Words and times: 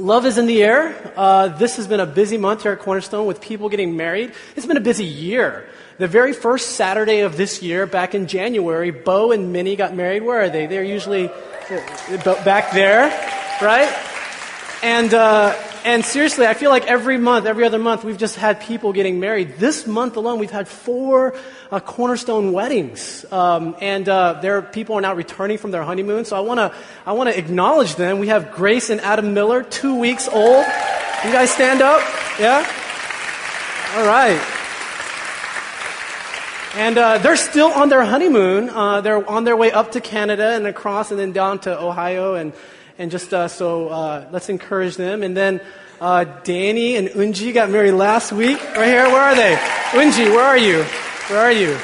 Love 0.00 0.24
is 0.24 0.38
in 0.38 0.46
the 0.46 0.62
air. 0.62 1.12
Uh, 1.14 1.48
this 1.48 1.76
has 1.76 1.86
been 1.86 2.00
a 2.00 2.06
busy 2.06 2.38
month 2.38 2.62
here 2.62 2.72
at 2.72 2.78
Cornerstone 2.78 3.26
with 3.26 3.38
people 3.42 3.68
getting 3.68 3.98
married. 3.98 4.32
It's 4.56 4.64
been 4.64 4.78
a 4.78 4.80
busy 4.80 5.04
year. 5.04 5.68
The 5.98 6.08
very 6.08 6.32
first 6.32 6.70
Saturday 6.70 7.20
of 7.20 7.36
this 7.36 7.62
year, 7.62 7.84
back 7.84 8.14
in 8.14 8.26
January, 8.26 8.92
Bo 8.92 9.30
and 9.30 9.52
Minnie 9.52 9.76
got 9.76 9.94
married. 9.94 10.22
Where 10.22 10.40
are 10.40 10.48
they? 10.48 10.66
They're 10.66 10.82
usually 10.82 11.28
uh, 11.28 12.44
back 12.44 12.72
there, 12.72 13.10
right? 13.60 13.94
And, 14.82 15.12
uh, 15.12 15.54
and 15.84 16.04
seriously, 16.04 16.46
I 16.46 16.54
feel 16.54 16.70
like 16.70 16.86
every 16.86 17.18
month, 17.18 17.46
every 17.46 17.64
other 17.64 17.78
month, 17.78 18.04
we've 18.04 18.18
just 18.18 18.36
had 18.36 18.60
people 18.60 18.92
getting 18.92 19.20
married. 19.20 19.56
This 19.56 19.86
month 19.86 20.16
alone, 20.16 20.38
we've 20.38 20.50
had 20.50 20.68
four 20.68 21.34
uh, 21.70 21.80
cornerstone 21.80 22.52
weddings, 22.52 23.24
um, 23.32 23.74
and 23.80 24.08
uh, 24.08 24.40
there 24.42 24.60
people 24.62 24.96
are 24.96 25.00
now 25.00 25.14
returning 25.14 25.58
from 25.58 25.70
their 25.70 25.82
honeymoon. 25.82 26.24
So 26.24 26.36
I 26.36 26.40
want 26.40 26.58
to 26.58 26.74
I 27.06 27.12
want 27.12 27.30
to 27.30 27.38
acknowledge 27.38 27.96
them. 27.96 28.18
We 28.18 28.28
have 28.28 28.52
Grace 28.52 28.90
and 28.90 29.00
Adam 29.00 29.32
Miller, 29.34 29.62
two 29.62 29.98
weeks 29.98 30.28
old. 30.28 30.66
You 31.24 31.32
guys 31.32 31.50
stand 31.50 31.82
up, 31.82 32.00
yeah. 32.38 32.66
All 33.96 34.06
right. 34.06 34.40
And 36.76 36.96
uh, 36.98 37.18
they're 37.18 37.36
still 37.36 37.72
on 37.72 37.88
their 37.88 38.04
honeymoon. 38.04 38.70
Uh, 38.70 39.00
they're 39.00 39.28
on 39.28 39.44
their 39.44 39.56
way 39.56 39.72
up 39.72 39.92
to 39.92 40.00
Canada 40.00 40.50
and 40.50 40.66
across 40.66 41.10
and 41.10 41.18
then 41.18 41.32
down 41.32 41.58
to 41.60 41.76
Ohio 41.76 42.34
and 42.34 42.52
and 43.00 43.10
just 43.10 43.32
uh, 43.32 43.48
so 43.48 43.88
uh, 43.88 44.28
let's 44.30 44.50
encourage 44.50 44.96
them. 44.96 45.22
And 45.22 45.34
then 45.34 45.62
uh, 46.02 46.24
Danny 46.44 46.96
and 46.96 47.08
Unji 47.08 47.54
got 47.54 47.70
married 47.70 47.92
last 47.92 48.30
week. 48.30 48.62
Right 48.76 48.88
here, 48.88 49.06
where 49.06 49.22
are 49.22 49.34
they? 49.34 49.56
Unji, 49.96 50.30
where 50.30 50.44
are 50.44 50.58
you? 50.58 50.84
Where 51.28 51.40
are 51.40 51.50
you? 51.50 51.74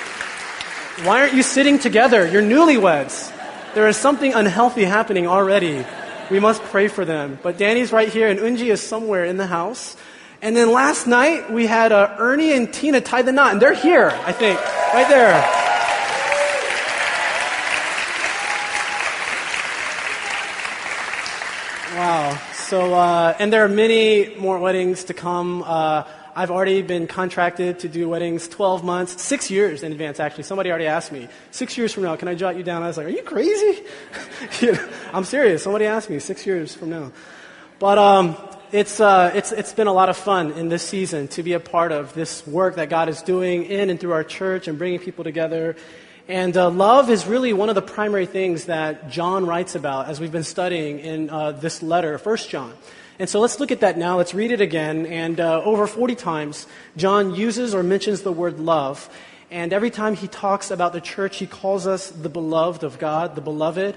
Why 1.06 1.22
aren't 1.22 1.32
you 1.32 1.42
sitting 1.42 1.78
together? 1.78 2.28
You're 2.28 2.42
newlyweds. 2.42 3.32
There 3.74 3.88
is 3.88 3.96
something 3.96 4.34
unhealthy 4.34 4.84
happening 4.84 5.26
already. 5.26 5.86
We 6.30 6.38
must 6.38 6.62
pray 6.64 6.88
for 6.88 7.06
them. 7.06 7.38
But 7.42 7.56
Danny's 7.56 7.92
right 7.92 8.10
here, 8.10 8.28
and 8.28 8.38
Unji 8.38 8.70
is 8.70 8.82
somewhere 8.82 9.24
in 9.24 9.38
the 9.38 9.46
house. 9.46 9.96
And 10.42 10.54
then 10.54 10.70
last 10.70 11.06
night 11.06 11.50
we 11.50 11.66
had 11.66 11.92
uh, 11.92 12.14
Ernie 12.18 12.52
and 12.52 12.70
Tina 12.70 13.00
tie 13.00 13.22
the 13.22 13.32
knot, 13.32 13.52
and 13.52 13.62
they're 13.62 13.72
here, 13.72 14.10
I 14.26 14.32
think, 14.32 14.60
right 14.92 15.08
there. 15.08 15.65
So, 22.66 22.94
uh, 22.94 23.32
and 23.38 23.52
there 23.52 23.64
are 23.64 23.68
many 23.68 24.34
more 24.34 24.58
weddings 24.58 25.04
to 25.04 25.14
come. 25.14 25.62
Uh, 25.62 26.02
I've 26.34 26.50
already 26.50 26.82
been 26.82 27.06
contracted 27.06 27.78
to 27.78 27.88
do 27.88 28.08
weddings 28.08 28.48
12 28.48 28.82
months, 28.82 29.22
six 29.22 29.52
years 29.52 29.84
in 29.84 29.92
advance, 29.92 30.18
actually. 30.18 30.42
Somebody 30.42 30.70
already 30.70 30.88
asked 30.88 31.12
me, 31.12 31.28
six 31.52 31.78
years 31.78 31.92
from 31.92 32.02
now, 32.02 32.16
can 32.16 32.26
I 32.26 32.34
jot 32.34 32.56
you 32.56 32.64
down? 32.64 32.82
I 32.82 32.88
was 32.88 32.96
like, 32.96 33.06
are 33.06 33.10
you 33.10 33.22
crazy? 33.22 33.84
you 34.60 34.72
know, 34.72 34.88
I'm 35.12 35.22
serious. 35.22 35.62
Somebody 35.62 35.84
asked 35.84 36.10
me, 36.10 36.18
six 36.18 36.44
years 36.44 36.74
from 36.74 36.90
now. 36.90 37.12
But 37.78 37.98
um, 37.98 38.36
it's, 38.72 38.98
uh, 38.98 39.30
it's, 39.32 39.52
it's 39.52 39.72
been 39.72 39.86
a 39.86 39.92
lot 39.92 40.08
of 40.08 40.16
fun 40.16 40.50
in 40.50 40.68
this 40.68 40.82
season 40.82 41.28
to 41.28 41.44
be 41.44 41.52
a 41.52 41.60
part 41.60 41.92
of 41.92 42.14
this 42.14 42.44
work 42.48 42.74
that 42.74 42.90
God 42.90 43.08
is 43.08 43.22
doing 43.22 43.62
in 43.62 43.90
and 43.90 44.00
through 44.00 44.12
our 44.12 44.24
church 44.24 44.66
and 44.66 44.76
bringing 44.76 44.98
people 44.98 45.22
together 45.22 45.76
and 46.28 46.56
uh, 46.56 46.70
love 46.70 47.08
is 47.08 47.24
really 47.26 47.52
one 47.52 47.68
of 47.68 47.76
the 47.76 47.82
primary 47.82 48.26
things 48.26 48.64
that 48.64 49.10
John 49.10 49.46
writes 49.46 49.76
about 49.76 50.08
as 50.08 50.18
we've 50.18 50.32
been 50.32 50.42
studying 50.42 50.98
in 50.98 51.30
uh, 51.30 51.52
this 51.52 51.84
letter, 51.84 52.18
1 52.18 52.36
John. 52.48 52.74
And 53.20 53.28
so 53.30 53.38
let's 53.38 53.60
look 53.60 53.70
at 53.70 53.80
that 53.80 53.96
now. 53.96 54.16
Let's 54.16 54.34
read 54.34 54.50
it 54.50 54.60
again. 54.60 55.06
And 55.06 55.38
uh, 55.38 55.62
over 55.62 55.86
40 55.86 56.16
times, 56.16 56.66
John 56.96 57.36
uses 57.36 57.74
or 57.74 57.84
mentions 57.84 58.22
the 58.22 58.32
word 58.32 58.58
love. 58.58 59.08
And 59.52 59.72
every 59.72 59.90
time 59.90 60.16
he 60.16 60.26
talks 60.26 60.72
about 60.72 60.92
the 60.92 61.00
church, 61.00 61.36
he 61.36 61.46
calls 61.46 61.86
us 61.86 62.10
the 62.10 62.28
beloved 62.28 62.82
of 62.82 62.98
God, 62.98 63.36
the 63.36 63.40
beloved. 63.40 63.96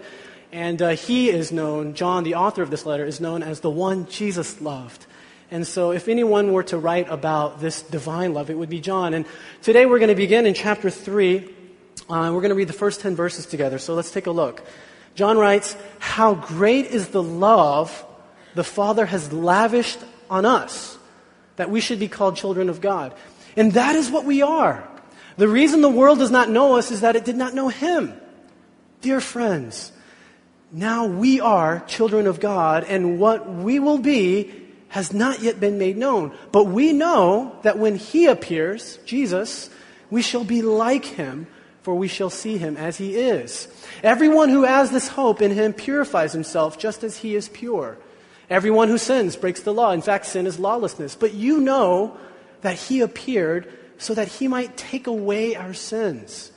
And 0.51 0.79
uh, 0.83 0.89
he 0.89 1.31
is 1.31 1.51
known, 1.51 1.95
John, 1.95 2.23
the 2.23 2.35
author 2.35 2.61
of 2.61 2.69
this 2.69 2.85
letter, 2.85 3.05
is 3.05 3.19
known 3.19 3.41
as 3.41 3.61
the 3.61 3.71
one 3.71 4.07
Jesus 4.07 4.61
loved. 4.61 5.07
And 5.49 5.65
so, 5.65 5.91
if 5.91 6.07
anyone 6.07 6.53
were 6.53 6.63
to 6.65 6.77
write 6.77 7.09
about 7.09 7.59
this 7.59 7.81
divine 7.81 8.35
love, 8.35 8.51
it 8.51 8.57
would 8.57 8.69
be 8.69 8.79
John. 8.79 9.15
And 9.15 9.25
today 9.63 9.87
we're 9.87 9.97
going 9.97 10.09
to 10.09 10.15
begin 10.15 10.45
in 10.45 10.53
chapter 10.53 10.91
3, 10.91 11.55
uh, 12.09 12.31
we're 12.33 12.41
going 12.41 12.49
to 12.49 12.55
read 12.55 12.67
the 12.67 12.73
first 12.73 13.01
10 13.01 13.15
verses 13.15 13.45
together, 13.45 13.77
so 13.77 13.93
let's 13.93 14.11
take 14.11 14.25
a 14.25 14.31
look. 14.31 14.63
John 15.13 15.37
writes, 15.37 15.75
How 15.99 16.33
great 16.33 16.87
is 16.87 17.09
the 17.09 17.21
love 17.21 18.05
the 18.55 18.63
Father 18.63 19.05
has 19.05 19.31
lavished 19.31 19.99
on 20.29 20.45
us 20.45 20.97
that 21.57 21.69
we 21.69 21.81
should 21.81 21.99
be 21.99 22.07
called 22.07 22.35
children 22.35 22.69
of 22.69 22.81
God. 22.81 23.13
And 23.55 23.73
that 23.73 23.95
is 23.95 24.09
what 24.09 24.25
we 24.25 24.41
are. 24.41 24.87
The 25.37 25.47
reason 25.47 25.81
the 25.81 25.89
world 25.89 26.19
does 26.19 26.31
not 26.31 26.49
know 26.49 26.77
us 26.77 26.89
is 26.89 27.01
that 27.01 27.15
it 27.15 27.25
did 27.25 27.35
not 27.35 27.53
know 27.53 27.67
Him. 27.67 28.13
Dear 29.01 29.21
friends, 29.21 29.91
now 30.71 31.05
we 31.05 31.41
are 31.41 31.81
children 31.87 32.27
of 32.27 32.39
God, 32.39 32.85
and 32.85 33.19
what 33.19 33.49
we 33.49 33.79
will 33.79 33.97
be 33.97 34.51
has 34.87 35.13
not 35.13 35.41
yet 35.41 35.59
been 35.59 35.77
made 35.77 35.97
known. 35.97 36.35
But 36.51 36.65
we 36.65 36.93
know 36.93 37.57
that 37.63 37.77
when 37.77 37.95
He 37.95 38.25
appears, 38.25 38.97
Jesus, 39.05 39.69
we 40.09 40.21
shall 40.21 40.43
be 40.43 40.61
like 40.61 41.05
Him 41.05 41.47
for 41.89 41.95
we 41.95 42.07
shall 42.07 42.29
see 42.29 42.59
him 42.59 42.77
as 42.77 42.97
he 42.97 43.15
is. 43.15 43.67
Everyone 44.03 44.49
who 44.49 44.61
has 44.61 44.91
this 44.91 45.07
hope 45.07 45.41
in 45.41 45.49
him 45.49 45.73
purifies 45.73 46.33
himself 46.33 46.77
just 46.77 47.03
as 47.03 47.17
he 47.17 47.33
is 47.33 47.49
pure. 47.49 47.97
Everyone 48.47 48.89
who 48.89 48.99
sins 48.99 49.35
breaks 49.35 49.61
the 49.61 49.73
law. 49.73 49.89
In 49.89 50.03
fact, 50.03 50.27
sin 50.27 50.45
is 50.45 50.59
lawlessness. 50.59 51.15
But 51.15 51.33
you 51.33 51.59
know 51.59 52.15
that 52.61 52.75
he 52.75 53.01
appeared 53.01 53.73
so 53.97 54.13
that 54.13 54.27
he 54.27 54.47
might 54.47 54.77
take 54.77 55.07
away 55.07 55.55
our 55.55 55.73
sins. 55.73 56.51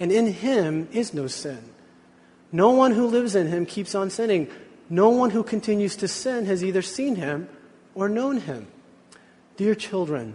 And 0.00 0.10
in 0.10 0.32
him 0.32 0.88
is 0.90 1.12
no 1.12 1.26
sin. 1.26 1.62
No 2.50 2.70
one 2.70 2.92
who 2.92 3.06
lives 3.06 3.36
in 3.36 3.48
him 3.48 3.66
keeps 3.66 3.94
on 3.94 4.08
sinning. 4.08 4.48
No 4.88 5.10
one 5.10 5.28
who 5.28 5.42
continues 5.42 5.96
to 5.96 6.08
sin 6.08 6.46
has 6.46 6.64
either 6.64 6.80
seen 6.80 7.16
him 7.16 7.46
or 7.94 8.08
known 8.08 8.40
him. 8.40 8.68
Dear 9.58 9.74
children, 9.74 10.32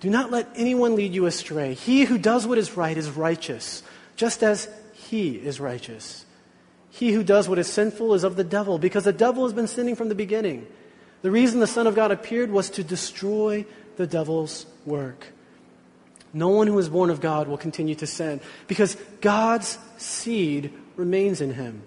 do 0.00 0.10
not 0.10 0.30
let 0.30 0.48
anyone 0.54 0.94
lead 0.94 1.12
you 1.12 1.26
astray. 1.26 1.74
He 1.74 2.04
who 2.04 2.18
does 2.18 2.46
what 2.46 2.58
is 2.58 2.76
right 2.76 2.96
is 2.96 3.10
righteous, 3.10 3.82
just 4.16 4.42
as 4.42 4.68
he 4.92 5.30
is 5.36 5.60
righteous. 5.60 6.24
He 6.90 7.12
who 7.12 7.22
does 7.22 7.48
what 7.48 7.58
is 7.58 7.66
sinful 7.66 8.14
is 8.14 8.24
of 8.24 8.36
the 8.36 8.44
devil, 8.44 8.78
because 8.78 9.04
the 9.04 9.12
devil 9.12 9.44
has 9.44 9.52
been 9.52 9.68
sinning 9.68 9.96
from 9.96 10.08
the 10.08 10.14
beginning. 10.14 10.66
The 11.22 11.30
reason 11.30 11.60
the 11.60 11.66
Son 11.66 11.86
of 11.86 11.94
God 11.94 12.12
appeared 12.12 12.50
was 12.50 12.70
to 12.70 12.84
destroy 12.84 13.66
the 13.96 14.06
devil's 14.06 14.66
work. 14.84 15.26
No 16.32 16.48
one 16.48 16.66
who 16.66 16.78
is 16.78 16.88
born 16.88 17.10
of 17.10 17.20
God 17.20 17.48
will 17.48 17.56
continue 17.56 17.94
to 17.96 18.06
sin, 18.06 18.40
because 18.66 18.96
God's 19.20 19.78
seed 19.96 20.72
remains 20.96 21.40
in 21.40 21.54
him. 21.54 21.82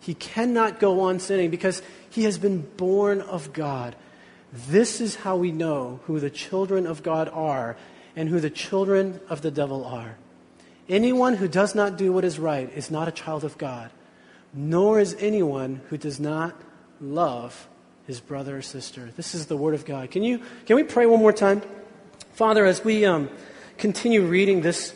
He 0.00 0.14
cannot 0.14 0.78
go 0.78 1.00
on 1.00 1.18
sinning 1.18 1.50
because 1.50 1.82
he 2.10 2.24
has 2.24 2.38
been 2.38 2.60
born 2.60 3.20
of 3.20 3.52
God. 3.52 3.96
This 4.68 5.00
is 5.02 5.16
how 5.16 5.36
we 5.36 5.52
know 5.52 6.00
who 6.06 6.18
the 6.18 6.30
children 6.30 6.86
of 6.86 7.02
God 7.02 7.28
are 7.28 7.76
and 8.14 8.28
who 8.28 8.40
the 8.40 8.50
children 8.50 9.20
of 9.28 9.42
the 9.42 9.50
devil 9.50 9.84
are. 9.84 10.16
Anyone 10.88 11.34
who 11.34 11.46
does 11.46 11.74
not 11.74 11.98
do 11.98 12.12
what 12.12 12.24
is 12.24 12.38
right 12.38 12.70
is 12.74 12.90
not 12.90 13.06
a 13.06 13.12
child 13.12 13.44
of 13.44 13.58
God, 13.58 13.90
nor 14.54 14.98
is 14.98 15.14
anyone 15.18 15.82
who 15.88 15.98
does 15.98 16.18
not 16.18 16.54
love 17.00 17.68
his 18.06 18.20
brother 18.20 18.56
or 18.56 18.62
sister. 18.62 19.10
This 19.16 19.34
is 19.34 19.46
the 19.46 19.56
word 19.56 19.74
of 19.74 19.84
God. 19.84 20.10
Can 20.10 20.22
you 20.22 20.40
can 20.64 20.76
we 20.76 20.84
pray 20.84 21.04
one 21.04 21.20
more 21.20 21.32
time? 21.32 21.60
Father, 22.32 22.64
as 22.64 22.82
we 22.84 23.04
um, 23.04 23.28
continue 23.76 24.22
reading 24.22 24.62
this, 24.62 24.94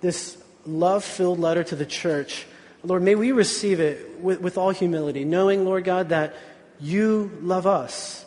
this 0.00 0.42
love 0.64 1.04
filled 1.04 1.40
letter 1.40 1.64
to 1.64 1.76
the 1.76 1.86
church, 1.86 2.46
Lord, 2.82 3.02
may 3.02 3.14
we 3.14 3.32
receive 3.32 3.80
it 3.80 4.20
with, 4.20 4.40
with 4.40 4.56
all 4.56 4.70
humility, 4.70 5.24
knowing, 5.24 5.64
Lord 5.64 5.84
God, 5.84 6.10
that 6.10 6.34
you 6.80 7.30
love 7.42 7.66
us 7.66 8.24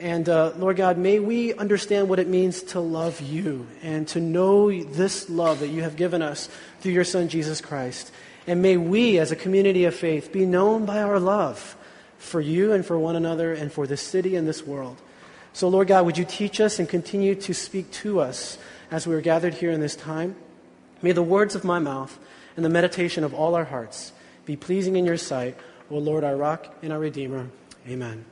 and 0.00 0.28
uh, 0.30 0.52
Lord 0.56 0.78
God, 0.78 0.96
may 0.96 1.18
we 1.18 1.52
understand 1.54 2.08
what 2.08 2.18
it 2.18 2.26
means 2.26 2.62
to 2.62 2.80
love 2.80 3.20
you 3.20 3.66
and 3.82 4.08
to 4.08 4.20
know 4.20 4.72
this 4.82 5.28
love 5.28 5.60
that 5.60 5.68
you 5.68 5.82
have 5.82 5.96
given 5.96 6.22
us 6.22 6.48
through 6.80 6.92
your 6.92 7.04
Son, 7.04 7.28
Jesus 7.28 7.60
Christ. 7.60 8.10
And 8.46 8.62
may 8.62 8.78
we, 8.78 9.18
as 9.18 9.30
a 9.30 9.36
community 9.36 9.84
of 9.84 9.94
faith, 9.94 10.32
be 10.32 10.46
known 10.46 10.86
by 10.86 11.02
our 11.02 11.20
love 11.20 11.76
for 12.16 12.40
you 12.40 12.72
and 12.72 12.84
for 12.84 12.98
one 12.98 13.14
another 13.14 13.52
and 13.52 13.70
for 13.70 13.86
this 13.86 14.00
city 14.00 14.36
and 14.36 14.48
this 14.48 14.66
world. 14.66 14.96
So, 15.52 15.68
Lord 15.68 15.88
God, 15.88 16.06
would 16.06 16.16
you 16.16 16.24
teach 16.24 16.60
us 16.60 16.78
and 16.78 16.88
continue 16.88 17.34
to 17.34 17.52
speak 17.52 17.90
to 17.92 18.20
us 18.20 18.56
as 18.90 19.06
we 19.06 19.14
are 19.14 19.20
gathered 19.20 19.54
here 19.54 19.70
in 19.70 19.80
this 19.80 19.96
time? 19.96 20.34
May 21.02 21.12
the 21.12 21.22
words 21.22 21.54
of 21.54 21.62
my 21.62 21.78
mouth 21.78 22.18
and 22.56 22.64
the 22.64 22.70
meditation 22.70 23.22
of 23.22 23.34
all 23.34 23.54
our 23.54 23.64
hearts 23.64 24.12
be 24.46 24.56
pleasing 24.56 24.96
in 24.96 25.04
your 25.04 25.18
sight, 25.18 25.58
O 25.90 25.98
Lord, 25.98 26.24
our 26.24 26.36
rock 26.36 26.74
and 26.82 26.90
our 26.90 26.98
Redeemer. 26.98 27.48
Amen. 27.86 28.24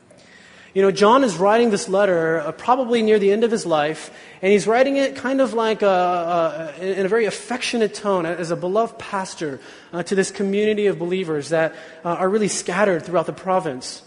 You 0.74 0.82
know, 0.82 0.90
John 0.90 1.24
is 1.24 1.36
writing 1.36 1.70
this 1.70 1.88
letter 1.88 2.40
uh, 2.40 2.52
probably 2.52 3.02
near 3.02 3.18
the 3.18 3.32
end 3.32 3.42
of 3.42 3.50
his 3.50 3.64
life, 3.64 4.10
and 4.42 4.52
he's 4.52 4.66
writing 4.66 4.96
it 4.96 5.16
kind 5.16 5.40
of 5.40 5.54
like 5.54 5.82
a, 5.82 6.74
a, 6.78 6.84
in 6.84 7.06
a 7.06 7.08
very 7.08 7.24
affectionate 7.24 7.94
tone 7.94 8.26
as 8.26 8.50
a 8.50 8.56
beloved 8.56 8.98
pastor 8.98 9.60
uh, 9.92 10.02
to 10.02 10.14
this 10.14 10.30
community 10.30 10.86
of 10.86 10.98
believers 10.98 11.48
that 11.48 11.74
uh, 12.04 12.08
are 12.10 12.28
really 12.28 12.48
scattered 12.48 13.04
throughout 13.04 13.26
the 13.26 13.32
province. 13.32 14.02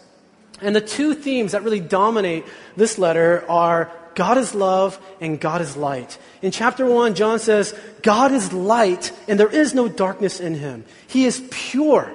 And 0.62 0.75
the 0.75 0.81
two 0.81 1.16
themes 1.16 1.54
that 1.54 1.63
really 1.63 1.80
dominate 1.80 2.46
this 2.78 3.00
letter 3.00 3.44
are 3.50 3.92
God 4.13 4.38
is 4.38 4.54
love 4.54 5.00
and 5.19 5.40
God 5.40 5.62
is 5.62 5.75
light. 5.75 6.19
In 6.42 6.52
chapter 6.52 6.86
1, 6.86 7.16
John 7.16 7.40
says, 7.40 7.74
God 8.04 8.31
is 8.31 8.54
light 8.54 9.12
and 9.28 9.40
there 9.40 9.52
is 9.52 9.74
no 9.74 9.88
darkness 9.88 10.40
in 10.40 10.54
him. 10.54 10.86
He 11.08 11.25
is 11.25 11.42
pure. 11.50 12.13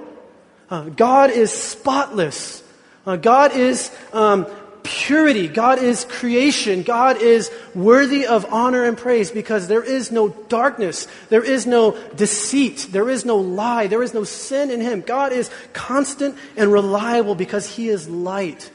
Uh, 0.70 0.84
God 0.90 1.30
is 1.30 1.52
spotless. 1.52 2.62
Uh, 3.06 3.16
God 3.16 3.54
is 3.54 3.90
um, 4.12 4.46
purity. 4.82 5.48
God 5.48 5.78
is 5.78 6.04
creation. 6.04 6.82
God 6.82 7.20
is 7.20 7.50
worthy 7.74 8.26
of 8.26 8.52
honor 8.52 8.84
and 8.84 8.96
praise 8.96 9.30
because 9.30 9.68
there 9.68 9.82
is 9.82 10.10
no 10.10 10.28
darkness. 10.28 11.06
There 11.28 11.44
is 11.44 11.66
no 11.66 11.96
deceit. 12.14 12.88
There 12.90 13.08
is 13.08 13.24
no 13.24 13.36
lie. 13.36 13.86
There 13.86 14.02
is 14.02 14.14
no 14.14 14.24
sin 14.24 14.70
in 14.70 14.80
Him. 14.80 15.02
God 15.02 15.32
is 15.32 15.50
constant 15.72 16.36
and 16.56 16.72
reliable 16.72 17.34
because 17.34 17.66
He 17.66 17.88
is 17.88 18.08
light. 18.08 18.70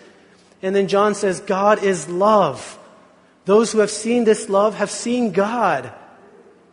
And 0.62 0.76
then 0.76 0.88
John 0.88 1.16
says, 1.16 1.40
God 1.40 1.84
is 1.84 2.08
love. 2.08 2.78
Those 3.46 3.72
who 3.72 3.80
have 3.80 3.92
seen 3.92 4.24
this 4.24 4.50
love 4.50 4.76
have 4.76 4.92
seen 4.92 5.32
God. 5.32 5.92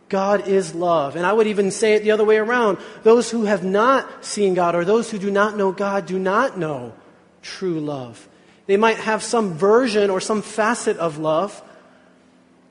God 0.07 0.47
is 0.47 0.73
love. 0.73 1.15
And 1.15 1.25
I 1.25 1.33
would 1.33 1.47
even 1.47 1.71
say 1.71 1.93
it 1.93 2.03
the 2.03 2.11
other 2.11 2.25
way 2.25 2.37
around. 2.37 2.77
Those 3.03 3.29
who 3.31 3.43
have 3.43 3.63
not 3.63 4.25
seen 4.25 4.53
God 4.53 4.75
or 4.75 4.85
those 4.85 5.09
who 5.11 5.17
do 5.17 5.31
not 5.31 5.57
know 5.57 5.71
God 5.71 6.05
do 6.05 6.19
not 6.19 6.57
know 6.57 6.93
true 7.41 7.79
love. 7.79 8.27
They 8.65 8.77
might 8.77 8.97
have 8.97 9.23
some 9.23 9.53
version 9.53 10.09
or 10.09 10.21
some 10.21 10.41
facet 10.41 10.97
of 10.97 11.17
love, 11.17 11.61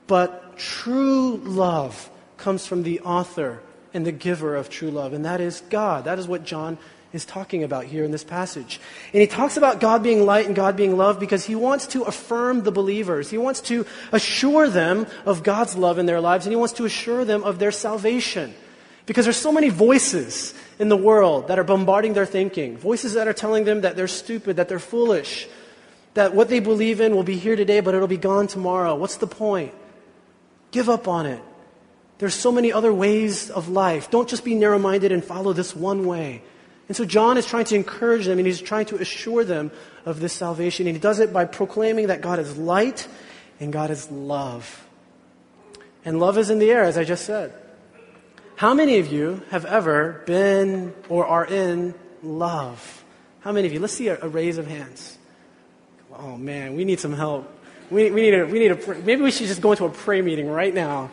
but 0.07 0.57
true 0.57 1.37
love 1.37 2.09
comes 2.37 2.65
from 2.65 2.83
the 2.83 3.01
author 3.01 3.61
and 3.93 4.05
the 4.05 4.11
giver 4.11 4.55
of 4.55 4.69
true 4.69 4.91
love, 4.91 5.13
and 5.13 5.25
that 5.25 5.41
is 5.41 5.61
God. 5.69 6.05
That 6.05 6.19
is 6.19 6.27
what 6.27 6.43
John 6.43 6.77
is 7.11 7.25
talking 7.25 7.63
about 7.63 7.85
here 7.85 8.03
in 8.03 8.11
this 8.11 8.23
passage. 8.23 8.79
And 9.13 9.21
he 9.21 9.27
talks 9.27 9.57
about 9.57 9.79
God 9.79 10.03
being 10.03 10.25
light 10.25 10.45
and 10.45 10.55
God 10.55 10.75
being 10.77 10.95
love 10.95 11.19
because 11.19 11.45
he 11.45 11.55
wants 11.55 11.87
to 11.87 12.03
affirm 12.03 12.63
the 12.63 12.71
believers. 12.71 13.29
He 13.29 13.37
wants 13.37 13.61
to 13.61 13.85
assure 14.11 14.69
them 14.69 15.07
of 15.25 15.43
God's 15.43 15.75
love 15.75 15.97
in 15.97 16.05
their 16.05 16.21
lives 16.21 16.45
and 16.45 16.51
he 16.53 16.55
wants 16.55 16.75
to 16.75 16.85
assure 16.85 17.25
them 17.25 17.43
of 17.43 17.57
their 17.57 17.71
salvation. 17.71 18.53
Because 19.07 19.25
there's 19.25 19.37
so 19.37 19.51
many 19.51 19.69
voices 19.69 20.53
in 20.79 20.89
the 20.89 20.97
world 20.97 21.49
that 21.49 21.59
are 21.59 21.63
bombarding 21.63 22.13
their 22.13 22.25
thinking. 22.25 22.77
Voices 22.77 23.13
that 23.13 23.27
are 23.27 23.33
telling 23.33 23.65
them 23.65 23.81
that 23.81 23.95
they're 23.95 24.07
stupid, 24.07 24.55
that 24.55 24.69
they're 24.69 24.79
foolish, 24.79 25.47
that 26.13 26.33
what 26.33 26.49
they 26.49 26.59
believe 26.59 27.01
in 27.01 27.15
will 27.15 27.23
be 27.23 27.37
here 27.37 27.55
today, 27.55 27.81
but 27.81 27.93
it'll 27.93 28.07
be 28.07 28.17
gone 28.17 28.47
tomorrow. 28.47 28.95
What's 28.95 29.17
the 29.17 29.27
point? 29.27 29.73
Give 30.71 30.89
up 30.89 31.07
on 31.07 31.25
it. 31.25 31.41
There's 32.17 32.33
so 32.33 32.51
many 32.51 32.71
other 32.71 32.93
ways 32.93 33.49
of 33.49 33.69
life. 33.69 34.09
Don't 34.09 34.27
just 34.27 34.43
be 34.43 34.55
narrow 34.55 34.79
minded 34.79 35.11
and 35.11 35.23
follow 35.23 35.53
this 35.53 35.75
one 35.75 36.05
way. 36.05 36.41
And 36.87 36.95
so 36.95 37.05
John 37.05 37.37
is 37.37 37.45
trying 37.45 37.65
to 37.65 37.75
encourage 37.75 38.25
them 38.25 38.39
and 38.39 38.47
he's 38.47 38.61
trying 38.61 38.87
to 38.87 38.95
assure 38.97 39.43
them 39.43 39.71
of 40.05 40.19
this 40.19 40.33
salvation. 40.33 40.87
And 40.87 40.95
he 40.95 40.99
does 40.99 41.19
it 41.19 41.31
by 41.31 41.45
proclaiming 41.45 42.07
that 42.07 42.21
God 42.21 42.39
is 42.39 42.57
light 42.57 43.07
and 43.59 43.71
God 43.71 43.91
is 43.91 44.09
love. 44.09 44.85
And 46.03 46.19
love 46.19 46.37
is 46.37 46.49
in 46.49 46.59
the 46.59 46.71
air, 46.71 46.83
as 46.83 46.97
I 46.97 47.03
just 47.03 47.25
said. 47.25 47.53
How 48.59 48.73
many 48.73 48.99
of 48.99 49.07
you 49.07 49.41
have 49.51 49.63
ever 49.63 50.21
been 50.25 50.93
or 51.07 51.25
are 51.25 51.45
in 51.45 51.95
love? 52.21 53.05
How 53.39 53.53
many 53.53 53.67
of 53.67 53.73
you? 53.73 53.79
Let's 53.79 53.93
see 53.93 54.09
a, 54.09 54.19
a 54.21 54.27
raise 54.27 54.57
of 54.57 54.67
hands. 54.67 55.17
Oh 56.13 56.35
man, 56.35 56.75
we 56.75 56.83
need 56.83 56.99
some 56.99 57.13
help. 57.13 57.47
We, 57.89 58.11
we 58.11 58.21
need 58.21 58.33
a, 58.33 58.45
we 58.45 58.59
need 58.59 58.71
a, 58.71 58.95
maybe 59.05 59.21
we 59.21 59.31
should 59.31 59.47
just 59.47 59.61
go 59.61 59.71
into 59.71 59.85
a 59.85 59.89
prayer 59.89 60.21
meeting 60.21 60.49
right 60.49 60.73
now 60.73 61.09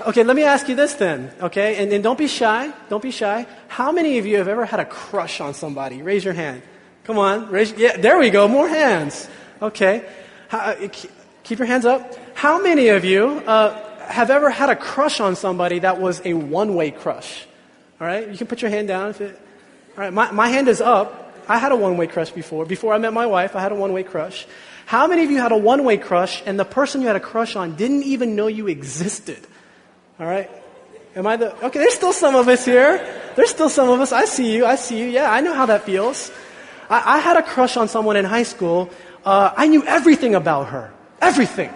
Okay, 0.00 0.24
let 0.24 0.34
me 0.34 0.42
ask 0.42 0.68
you 0.68 0.74
this 0.74 0.94
then, 0.94 1.30
okay? 1.40 1.76
And, 1.76 1.92
and 1.92 2.02
don't 2.02 2.18
be 2.18 2.26
shy. 2.26 2.72
Don't 2.88 3.02
be 3.02 3.12
shy. 3.12 3.46
How 3.68 3.92
many 3.92 4.18
of 4.18 4.26
you 4.26 4.38
have 4.38 4.48
ever 4.48 4.64
had 4.64 4.80
a 4.80 4.84
crush 4.84 5.40
on 5.40 5.54
somebody? 5.54 6.02
Raise 6.02 6.24
your 6.24 6.34
hand. 6.34 6.62
Come 7.04 7.18
on. 7.18 7.48
Raise, 7.50 7.72
yeah, 7.74 7.96
there 7.96 8.18
we 8.18 8.30
go. 8.30 8.48
More 8.48 8.68
hands. 8.68 9.28
Okay. 9.62 10.04
How, 10.48 10.58
uh, 10.58 10.88
keep 11.44 11.58
your 11.58 11.66
hands 11.66 11.86
up. 11.86 12.16
How 12.34 12.60
many 12.60 12.88
of 12.88 13.04
you 13.04 13.40
uh, 13.46 13.93
have 14.06 14.30
ever 14.30 14.50
had 14.50 14.70
a 14.70 14.76
crush 14.76 15.20
on 15.20 15.36
somebody 15.36 15.80
that 15.80 16.00
was 16.00 16.22
a 16.24 16.34
one 16.34 16.74
way 16.74 16.90
crush? 16.90 17.46
All 18.00 18.06
right? 18.06 18.28
You 18.28 18.36
can 18.36 18.46
put 18.46 18.62
your 18.62 18.70
hand 18.70 18.88
down 18.88 19.10
if 19.10 19.20
it. 19.20 19.40
All 19.96 20.02
right, 20.02 20.12
my, 20.12 20.30
my 20.32 20.48
hand 20.48 20.68
is 20.68 20.80
up. 20.80 21.32
I 21.48 21.58
had 21.58 21.72
a 21.72 21.76
one 21.76 21.96
way 21.96 22.06
crush 22.06 22.30
before. 22.30 22.64
Before 22.64 22.94
I 22.94 22.98
met 22.98 23.12
my 23.12 23.26
wife, 23.26 23.54
I 23.54 23.60
had 23.60 23.72
a 23.72 23.76
one 23.76 23.92
way 23.92 24.02
crush. 24.02 24.46
How 24.86 25.06
many 25.06 25.24
of 25.24 25.30
you 25.30 25.40
had 25.40 25.52
a 25.52 25.56
one 25.56 25.84
way 25.84 25.96
crush 25.96 26.42
and 26.46 26.58
the 26.58 26.64
person 26.64 27.00
you 27.00 27.06
had 27.06 27.16
a 27.16 27.20
crush 27.20 27.56
on 27.56 27.76
didn't 27.76 28.02
even 28.02 28.36
know 28.36 28.46
you 28.46 28.66
existed? 28.66 29.46
All 30.18 30.26
right? 30.26 30.50
Am 31.16 31.26
I 31.26 31.36
the. 31.36 31.54
Okay, 31.66 31.78
there's 31.78 31.94
still 31.94 32.12
some 32.12 32.34
of 32.34 32.48
us 32.48 32.64
here. 32.64 32.98
There's 33.36 33.50
still 33.50 33.68
some 33.68 33.88
of 33.88 34.00
us. 34.00 34.10
I 34.10 34.24
see 34.24 34.54
you. 34.54 34.66
I 34.66 34.74
see 34.74 34.98
you. 34.98 35.06
Yeah, 35.06 35.30
I 35.30 35.40
know 35.40 35.54
how 35.54 35.66
that 35.66 35.84
feels. 35.84 36.32
I, 36.90 37.16
I 37.16 37.18
had 37.18 37.36
a 37.36 37.42
crush 37.42 37.76
on 37.76 37.88
someone 37.88 38.16
in 38.16 38.24
high 38.24 38.42
school. 38.42 38.90
Uh, 39.24 39.52
I 39.56 39.68
knew 39.68 39.84
everything 39.84 40.34
about 40.34 40.68
her. 40.68 40.92
Everything. 41.20 41.72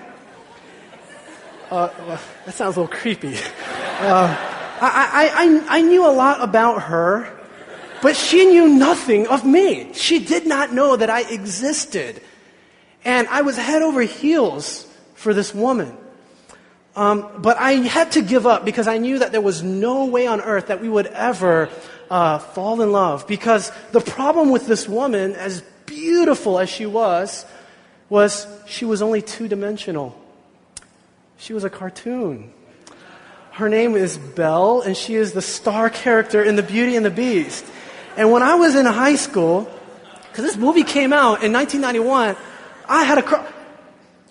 Uh, 1.71 1.91
well, 2.07 2.21
that 2.47 2.55
sounds 2.55 2.77
a 2.77 2.81
little 2.81 2.97
creepy. 2.97 3.35
Uh, 4.01 4.35
I, 4.81 5.11
I, 5.13 5.31
I, 5.45 5.79
I 5.79 5.81
knew 5.83 6.07
a 6.07 6.11
lot 6.11 6.41
about 6.41 6.85
her, 6.85 7.31
but 8.01 8.17
she 8.17 8.47
knew 8.47 8.69
nothing 8.69 9.27
of 9.27 9.45
me. 9.45 9.93
She 9.93 10.25
did 10.25 10.47
not 10.47 10.73
know 10.73 10.97
that 10.97 11.11
I 11.11 11.31
existed. 11.31 12.23
And 13.05 13.29
I 13.29 13.43
was 13.43 13.59
head 13.59 13.83
over 13.83 14.01
heels 14.01 14.87
for 15.15 15.35
this 15.35 15.55
woman. 15.55 15.95
Um, 16.97 17.29
but 17.39 17.59
I 17.59 17.73
had 17.73 18.13
to 18.13 18.23
give 18.23 18.47
up 18.47 18.65
because 18.65 18.89
I 18.89 18.97
knew 18.97 19.19
that 19.19 19.31
there 19.33 19.43
was 19.43 19.63
no 19.63 20.07
way 20.07 20.27
on 20.27 20.41
earth 20.41 20.69
that 20.69 20.81
we 20.81 20.89
would 20.89 21.07
ever 21.09 21.69
uh, 22.09 22.39
fall 22.39 22.81
in 22.81 22.93
love. 22.93 23.29
Because 23.29 23.71
the 23.93 24.01
problem 24.01 24.51
with 24.51 24.67
this 24.67 24.89
woman, 24.89 25.35
as 25.35 25.61
beautiful 25.85 26.59
as 26.59 26.71
she 26.71 26.87
was, 26.87 27.45
was 28.09 28.47
she 28.67 28.87
was 28.87 29.03
only 29.03 29.21
two 29.21 29.49
dimensional. 29.49 30.19
She 31.39 31.53
was 31.53 31.65
a 31.65 31.71
cartoon. 31.71 32.53
Her 33.53 33.69
name 33.69 33.95
is 33.95 34.19
Belle, 34.19 34.83
and 34.83 34.97
she 34.97 35.15
is 35.15 35.33
the 35.33 35.43
star 35.43 35.89
character 35.89 36.43
in 36.43 36.57
The 36.57 36.63
Beauty 36.63 36.97
and 36.97 37.05
the 37.05 37.11
Beast. 37.11 37.65
And 38.17 38.31
when 38.33 38.43
I 38.43 38.55
was 38.55 38.75
in 38.75 38.87
high 38.87 39.15
school, 39.15 39.71
because 40.31 40.45
this 40.45 40.57
movie 40.57 40.85
came 40.85 41.13
out 41.13 41.43
in 41.43 41.53
1991, 41.53 42.37
I 42.89 43.05
had 43.05 43.19
a. 43.19 43.53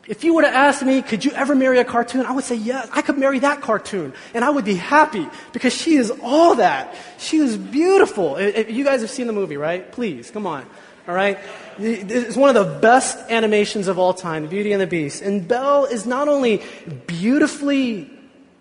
If 0.08 0.24
you 0.24 0.34
were 0.34 0.44
to 0.44 0.50
ask 0.50 0.86
me, 0.86 1.02
could 1.02 1.26
you 1.26 1.32
ever 1.32 1.56
marry 1.56 1.80
a 1.80 1.86
cartoon? 1.86 2.26
I 2.26 2.32
would 2.32 2.46
say, 2.46 2.56
yes, 2.56 2.88
I 2.94 3.02
could 3.02 3.18
marry 3.18 3.40
that 3.40 3.60
cartoon. 3.60 4.14
And 4.34 4.46
I 4.46 4.50
would 4.50 4.64
be 4.64 4.76
happy 4.76 5.28
because 5.52 5.74
she 5.74 5.96
is 5.96 6.12
all 6.24 6.56
that. 6.56 6.96
She 7.18 7.38
is 7.38 7.58
beautiful. 7.58 8.38
If 8.38 8.72
you 8.72 8.86
guys 8.86 9.02
have 9.02 9.10
seen 9.10 9.28
the 9.28 9.34
movie, 9.34 9.58
right? 9.58 9.92
Please, 9.92 10.32
come 10.32 10.48
on. 10.48 10.66
All 11.08 11.16
right? 11.16 11.38
It's 11.80 12.36
one 12.36 12.56
of 12.56 12.56
the 12.56 12.80
best 12.80 13.18
animations 13.30 13.88
of 13.88 14.00
all 14.00 14.14
time, 14.14 14.48
Beauty 14.48 14.72
and 14.72 14.82
the 14.82 14.88
Beast. 14.88 15.22
And 15.22 15.48
Belle 15.48 15.86
is 15.86 16.06
not 16.06 16.28
only 16.28 16.64
beautifully 17.06 18.10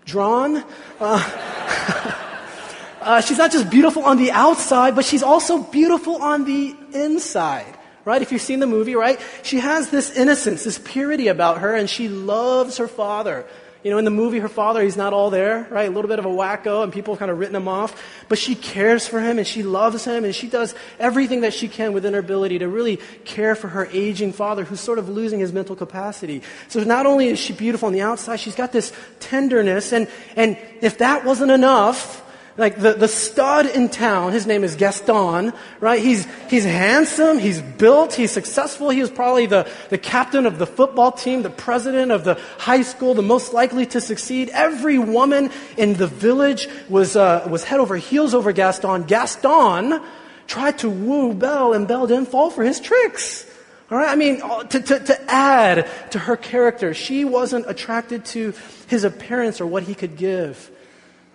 drawn, 0.04 0.64
uh, 1.00 2.14
uh, 3.00 3.20
she's 3.20 3.38
not 3.38 3.52
just 3.52 3.70
beautiful 3.70 4.02
on 4.04 4.18
the 4.18 4.32
outside, 4.32 4.94
but 4.94 5.04
she's 5.04 5.22
also 5.22 5.62
beautiful 5.62 6.16
on 6.16 6.44
the 6.44 6.74
inside 6.92 7.76
right? 8.06 8.22
If 8.22 8.30
you've 8.30 8.40
seen 8.40 8.60
the 8.60 8.68
movie, 8.68 8.94
right? 8.94 9.20
She 9.42 9.58
has 9.58 9.90
this 9.90 10.16
innocence, 10.16 10.62
this 10.62 10.78
purity 10.78 11.26
about 11.26 11.58
her, 11.58 11.74
and 11.74 11.90
she 11.90 12.08
loves 12.08 12.78
her 12.78 12.87
father. 12.87 13.44
You 13.87 13.93
know, 13.93 13.99
in 13.99 14.05
the 14.05 14.11
movie, 14.11 14.40
her 14.40 14.49
father, 14.49 14.83
he's 14.83 14.97
not 14.97 15.12
all 15.12 15.31
there, 15.31 15.64
right? 15.71 15.88
A 15.88 15.93
little 15.93 16.09
bit 16.09 16.19
of 16.19 16.25
a 16.25 16.28
wacko, 16.28 16.83
and 16.83 16.93
people 16.93 17.14
have 17.14 17.21
kind 17.21 17.31
of 17.31 17.38
written 17.38 17.55
him 17.55 17.69
off. 17.69 18.02
But 18.28 18.37
she 18.37 18.57
cares 18.57 19.07
for 19.07 19.21
him, 19.21 19.38
and 19.38 19.47
she 19.47 19.62
loves 19.62 20.05
him, 20.05 20.25
and 20.25 20.35
she 20.35 20.49
does 20.49 20.75
everything 20.99 21.43
that 21.43 21.55
she 21.55 21.69
can 21.69 21.93
within 21.93 22.12
her 22.14 22.19
ability 22.19 22.59
to 22.59 22.69
really 22.69 22.99
care 23.25 23.55
for 23.55 23.69
her 23.69 23.87
aging 23.93 24.33
father, 24.33 24.64
who's 24.64 24.81
sort 24.81 24.99
of 24.99 25.09
losing 25.09 25.38
his 25.38 25.52
mental 25.52 25.76
capacity. 25.76 26.43
So 26.66 26.83
not 26.83 27.07
only 27.07 27.28
is 27.28 27.38
she 27.38 27.52
beautiful 27.52 27.87
on 27.87 27.93
the 27.93 28.00
outside, 28.00 28.40
she's 28.40 28.57
got 28.57 28.73
this 28.73 28.93
tenderness, 29.21 29.93
and, 29.93 30.09
and 30.35 30.59
if 30.81 30.99
that 30.99 31.25
wasn't 31.25 31.52
enough, 31.52 32.25
like 32.58 32.78
the, 32.78 32.94
the 32.94 33.08
stud 33.08 33.66
in 33.66 33.88
town, 33.88 34.32
his 34.32 34.46
name 34.46 34.64
is 34.64 34.76
Gaston, 34.76 35.52
right? 35.80 36.00
He's, 36.00 36.26
he's 36.48 36.64
handsome, 36.64 37.38
he's 37.38 37.60
built, 37.60 38.14
he's 38.14 38.30
successful. 38.30 38.88
He 38.88 39.00
was 39.00 39.10
probably 39.10 39.46
the, 39.46 39.70
the 39.90 39.98
captain 39.98 40.46
of 40.46 40.58
the 40.58 40.66
football 40.66 41.12
team, 41.12 41.42
the 41.42 41.50
president 41.50 42.12
of 42.12 42.25
the 42.25 42.40
high 42.58 42.82
school, 42.82 43.14
the 43.14 43.22
most 43.22 43.52
likely 43.52 43.84
to 43.86 44.00
succeed. 44.00 44.48
Every 44.50 44.98
woman 44.98 45.50
in 45.76 45.94
the 45.94 46.06
village 46.06 46.68
was, 46.88 47.14
uh, 47.14 47.46
was 47.50 47.64
head 47.64 47.80
over 47.80 47.96
heels 47.96 48.32
over 48.32 48.52
Gaston. 48.52 49.04
Gaston 49.04 50.00
tried 50.46 50.78
to 50.78 50.88
woo 50.88 51.34
Belle, 51.34 51.75
and 51.75 51.86
Belle 51.86 52.06
didn't 52.06 52.28
fall 52.28 52.50
for 52.50 52.64
his 52.64 52.80
tricks. 52.80 53.44
All 53.90 53.98
right? 53.98 54.08
I 54.08 54.16
mean, 54.16 54.40
uh, 54.42 54.64
to, 54.64 54.80
to, 54.80 54.98
to 54.98 55.30
add 55.30 55.88
to 56.12 56.18
her 56.18 56.36
character, 56.36 56.94
she 56.94 57.25
wasn't 57.25 57.68
attracted 57.68 58.25
to 58.26 58.54
his 58.88 59.04
appearance 59.04 59.60
or 59.60 59.66
what 59.66 59.82
he 59.82 59.94
could 59.94 60.16
give. 60.16 60.70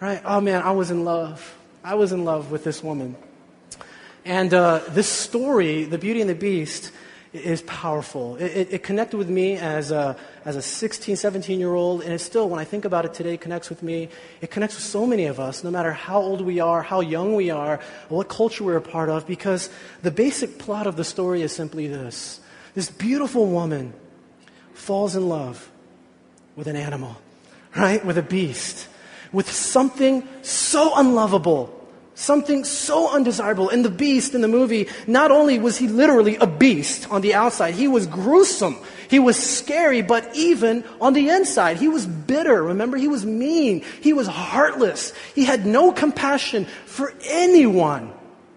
Right? 0.02 0.20
Oh 0.26 0.42
man, 0.42 0.64
I 0.64 0.72
was 0.72 0.90
in 0.90 1.06
love. 1.06 1.56
I 1.84 1.94
was 1.94 2.12
in 2.12 2.26
love 2.26 2.50
with 2.50 2.64
this 2.64 2.84
woman. 2.84 3.16
And 4.26 4.52
uh, 4.52 4.82
this 4.90 5.08
story, 5.08 5.84
The 5.84 6.00
Beauty 6.00 6.22
and 6.22 6.30
the 6.30 6.36
Beast, 6.36 6.92
is 7.34 7.62
powerful. 7.62 8.36
It, 8.38 8.46
it, 8.46 8.74
it, 8.74 8.84
connected 8.84 9.18
with 9.18 9.30
me 9.30 9.58
as 9.58 9.92
a, 9.92 10.18
as 10.44 10.56
a 10.56 10.62
16, 10.62 11.16
17 11.16 11.60
year 11.60 11.74
old, 11.74 12.02
and 12.02 12.12
it 12.12 12.20
still, 12.20 12.50
when 12.50 12.60
I 12.60 12.64
think 12.64 12.84
about 12.84 13.06
it 13.06 13.14
today, 13.14 13.38
connects 13.38 13.70
with 13.70 13.84
me. 13.84 14.10
It 14.42 14.50
connects 14.50 14.76
with 14.76 14.84
so 14.84 15.06
many 15.06 15.28
of 15.28 15.40
us, 15.40 15.64
no 15.64 15.70
matter 15.70 15.94
how 15.94 16.20
old 16.20 16.42
we 16.42 16.60
are, 16.60 16.82
how 16.82 17.02
young 17.02 17.36
we 17.36 17.52
are, 17.52 17.80
what 18.10 18.28
culture 18.28 18.64
we're 18.64 18.78
a 18.78 18.82
part 18.82 19.10
of, 19.10 19.28
because 19.28 19.70
the 20.02 20.12
basic 20.12 20.58
plot 20.58 20.88
of 20.88 20.98
the 20.98 21.04
story 21.04 21.44
is 21.44 21.52
simply 21.52 21.88
this 21.88 22.40
this 22.74 22.90
beautiful 22.90 23.46
woman 23.48 23.94
falls 24.74 25.16
in 25.16 25.30
love 25.30 25.70
with 26.56 26.68
an 26.68 26.76
animal, 26.76 27.18
right? 27.76 28.04
With 28.04 28.18
a 28.18 28.24
beast 28.24 28.88
with 29.32 29.52
something 29.52 30.28
so 30.42 30.94
unlovable 30.96 31.82
Something 32.22 32.66
so 32.66 33.10
undesirable. 33.10 33.70
And 33.70 33.84
the 33.84 33.90
beast 33.90 34.36
in 34.36 34.42
the 34.42 34.48
movie, 34.48 34.88
not 35.08 35.32
only 35.32 35.58
was 35.58 35.78
he 35.78 35.88
literally 35.88 36.36
a 36.36 36.46
beast 36.46 37.10
on 37.10 37.22
the 37.22 37.34
outside, 37.34 37.74
he 37.74 37.88
was 37.88 38.06
gruesome. 38.06 38.78
He 39.10 39.18
was 39.18 39.38
scary, 39.38 40.04
but 40.04 40.36
even 40.36 40.84
on 41.00 41.14
the 41.14 41.30
inside, 41.30 41.78
he 41.78 41.88
was 41.88 42.06
bitter. 42.06 42.62
Remember, 42.62 42.96
he 42.96 43.08
was 43.08 43.26
mean. 43.26 43.84
He 44.02 44.14
was 44.14 44.28
heartless. 44.28 45.14
He 45.34 45.46
had 45.46 45.66
no 45.66 45.92
compassion 45.92 46.66
for 46.86 47.14
anyone. 47.24 48.14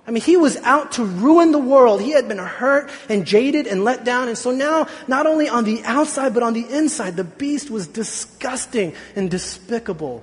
I 0.07 0.11
mean, 0.11 0.23
he 0.23 0.37
was 0.37 0.59
out 0.59 0.93
to 0.93 1.05
ruin 1.05 1.51
the 1.51 1.59
world. 1.59 2.03
He 2.03 2.11
had 2.11 2.29
been 2.29 2.37
hurt 2.37 2.91
and 3.09 3.25
jaded 3.25 3.67
and 3.67 3.83
let 3.83 4.05
down. 4.05 4.29
And 4.29 4.37
so 4.37 4.51
now, 4.51 4.89
not 5.09 5.27
only 5.27 5.49
on 5.49 5.65
the 5.65 5.83
outside, 5.85 6.35
but 6.35 6.43
on 6.43 6.53
the 6.53 6.69
inside, 6.69 7.17
the 7.17 7.25
beast 7.25 7.71
was 7.71 7.87
disgusting 7.87 8.93
and 9.17 9.31
despicable. 9.31 10.23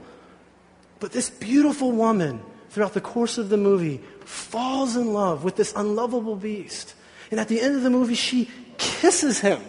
But 1.02 1.12
this 1.12 1.32
beautiful 1.32 1.92
woman, 1.92 2.42
throughout 2.70 2.94
the 2.94 3.02
course 3.02 3.40
of 3.40 3.50
the 3.50 3.58
movie, 3.58 4.02
falls 4.24 4.96
in 4.96 5.14
love 5.14 5.44
with 5.44 5.56
this 5.56 5.74
unlovable 5.76 6.36
beast. 6.36 6.94
And 7.32 7.40
at 7.40 7.48
the 7.48 7.60
end 7.60 7.76
of 7.76 7.82
the 7.82 7.90
movie, 7.90 8.14
she 8.14 8.50
kisses 8.78 9.40
him. 9.40 9.60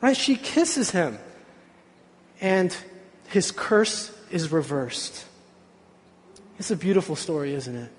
Right? 0.00 0.16
She 0.16 0.34
kisses 0.34 0.90
him. 0.90 1.18
And 2.40 2.74
his 3.28 3.52
curse 3.52 4.16
is 4.30 4.50
reversed. 4.50 5.26
It's 6.58 6.70
a 6.70 6.76
beautiful 6.76 7.16
story, 7.16 7.52
isn't 7.52 7.76
it? 7.76 7.92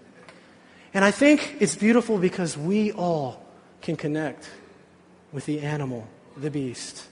And 0.95 1.05
I 1.05 1.11
think 1.11 1.57
it's 1.59 1.75
beautiful 1.75 2.17
because 2.17 2.57
we 2.57 2.91
all 2.91 3.45
can 3.83 3.95
connect 3.95 4.49
with 5.31 5.45
the 5.45 5.61
animal, 5.61 6.07
the 6.37 6.49
beast. 6.49 7.05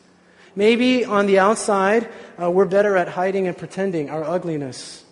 Maybe 0.55 1.05
on 1.05 1.27
the 1.27 1.37
outside, 1.37 2.09
uh, 2.41 2.49
we're 2.49 2.65
better 2.65 2.97
at 2.97 3.09
hiding 3.09 3.47
and 3.47 3.55
pretending 3.55 4.09
our 4.09 4.23
ugliness. 4.23 5.05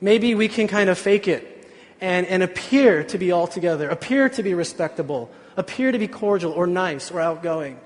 Maybe 0.00 0.34
we 0.34 0.48
can 0.48 0.68
kind 0.68 0.90
of 0.90 0.98
fake 0.98 1.28
it 1.28 1.70
and, 2.00 2.26
and 2.26 2.42
appear 2.42 3.04
to 3.04 3.18
be 3.18 3.32
all 3.32 3.46
together, 3.46 3.88
appear 3.88 4.28
to 4.28 4.42
be 4.42 4.54
respectable, 4.54 5.30
appear 5.56 5.92
to 5.92 5.98
be 5.98 6.08
cordial 6.08 6.52
or 6.52 6.66
nice 6.66 7.10
or 7.10 7.20
outgoing. 7.20 7.80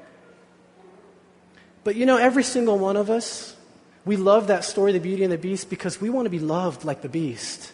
But 1.85 1.97
you 1.97 2.07
know, 2.07 2.17
every 2.17 2.43
single 2.43 2.79
one 2.79 2.97
of 2.97 3.11
us, 3.11 3.57
we 4.05 4.17
love 4.17 4.49
that 4.49 4.64
story, 4.64 4.93
The 4.93 5.00
Beauty 5.00 5.25
and 5.25 5.33
the 5.33 5.38
Beast, 5.38 5.71
because 5.71 6.00
we 6.00 6.11
want 6.11 6.26
to 6.26 6.31
be 6.31 6.38
loved 6.38 6.85
like 6.85 7.02
the 7.02 7.09
beast. 7.09 7.73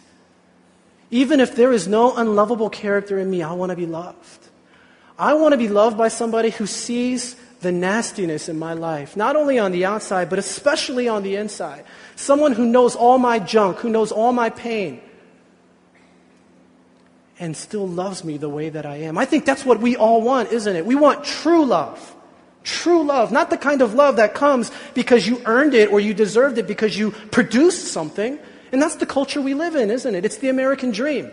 Even 1.09 1.39
if 1.39 1.55
there 1.55 1.71
is 1.71 1.87
no 1.87 2.15
unlovable 2.15 2.69
character 2.69 3.17
in 3.17 3.29
me, 3.29 3.41
I 3.41 3.53
want 3.53 3.69
to 3.71 3.75
be 3.75 3.85
loved. 3.85 4.47
I 5.17 5.33
want 5.33 5.53
to 5.53 5.57
be 5.57 5.69
loved 5.69 5.97
by 5.97 6.09
somebody 6.09 6.51
who 6.51 6.67
sees 6.67 7.35
the 7.61 7.71
nastiness 7.71 8.49
in 8.49 8.59
my 8.59 8.73
life, 8.73 9.17
not 9.17 9.35
only 9.35 9.57
on 9.57 9.71
the 9.71 9.85
outside, 9.85 10.29
but 10.29 10.39
especially 10.39 11.07
on 11.07 11.23
the 11.23 11.35
inside. 11.35 11.83
Someone 12.15 12.51
who 12.53 12.65
knows 12.65 12.95
all 12.95 13.17
my 13.17 13.39
junk, 13.39 13.77
who 13.77 13.89
knows 13.89 14.11
all 14.11 14.31
my 14.31 14.49
pain, 14.49 15.01
and 17.39 17.55
still 17.55 17.87
loves 17.87 18.23
me 18.23 18.37
the 18.37 18.49
way 18.49 18.69
that 18.69 18.85
I 18.85 18.97
am. 18.97 19.17
I 19.17 19.25
think 19.25 19.45
that's 19.45 19.65
what 19.65 19.79
we 19.79 19.95
all 19.95 20.21
want, 20.21 20.51
isn't 20.51 20.75
it? 20.75 20.85
We 20.85 20.95
want 20.95 21.23
true 21.23 21.65
love. 21.65 22.15
True 22.63 23.03
love, 23.03 23.31
not 23.31 23.49
the 23.49 23.57
kind 23.57 23.81
of 23.81 23.93
love 23.93 24.17
that 24.17 24.33
comes 24.33 24.71
because 24.93 25.25
you 25.25 25.41
earned 25.45 25.73
it 25.73 25.89
or 25.89 26.01
you 26.01 26.13
deserved 26.13 26.57
it 26.57 26.67
because 26.67 26.97
you 26.97 27.11
produced 27.11 27.87
something. 27.93 28.37
And 28.73 28.81
that's 28.81 28.95
the 28.95 29.05
culture 29.05 29.41
we 29.41 29.53
live 29.53 29.75
in, 29.75 29.89
isn't 29.89 30.13
it? 30.13 30.25
It's 30.25 30.37
the 30.37 30.49
American 30.49 30.91
dream. 30.91 31.31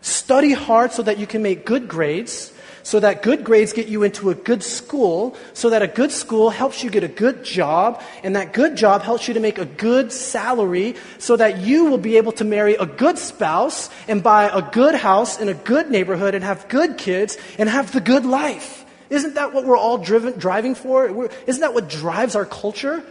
Study 0.00 0.52
hard 0.52 0.90
so 0.90 1.02
that 1.02 1.18
you 1.18 1.26
can 1.26 1.42
make 1.42 1.64
good 1.64 1.86
grades, 1.86 2.52
so 2.82 3.00
that 3.00 3.22
good 3.22 3.44
grades 3.44 3.72
get 3.72 3.88
you 3.88 4.02
into 4.02 4.30
a 4.30 4.34
good 4.34 4.62
school, 4.62 5.36
so 5.52 5.70
that 5.70 5.82
a 5.82 5.88
good 5.88 6.12
school 6.12 6.50
helps 6.50 6.82
you 6.82 6.90
get 6.90 7.04
a 7.04 7.08
good 7.08 7.44
job, 7.44 8.02
and 8.22 8.36
that 8.36 8.52
good 8.52 8.76
job 8.76 9.02
helps 9.02 9.28
you 9.28 9.34
to 9.34 9.40
make 9.40 9.58
a 9.58 9.64
good 9.64 10.12
salary, 10.12 10.96
so 11.18 11.36
that 11.36 11.58
you 11.58 11.86
will 11.86 11.98
be 11.98 12.16
able 12.16 12.32
to 12.32 12.44
marry 12.44 12.74
a 12.74 12.86
good 12.86 13.18
spouse 13.18 13.90
and 14.08 14.22
buy 14.22 14.48
a 14.48 14.62
good 14.70 14.94
house 14.94 15.40
in 15.40 15.48
a 15.48 15.54
good 15.54 15.90
neighborhood 15.90 16.34
and 16.34 16.44
have 16.44 16.68
good 16.68 16.98
kids 16.98 17.36
and 17.58 17.68
have 17.68 17.92
the 17.92 18.00
good 18.00 18.24
life. 18.24 18.84
Isn't 19.10 19.34
that 19.34 19.52
what 19.52 19.64
we're 19.64 19.76
all 19.76 19.98
driven, 19.98 20.38
driving 20.38 20.74
for? 20.74 21.12
We're, 21.12 21.30
isn't 21.46 21.60
that 21.60 21.74
what 21.74 21.88
drives 21.88 22.36
our 22.36 22.46
culture? 22.46 23.02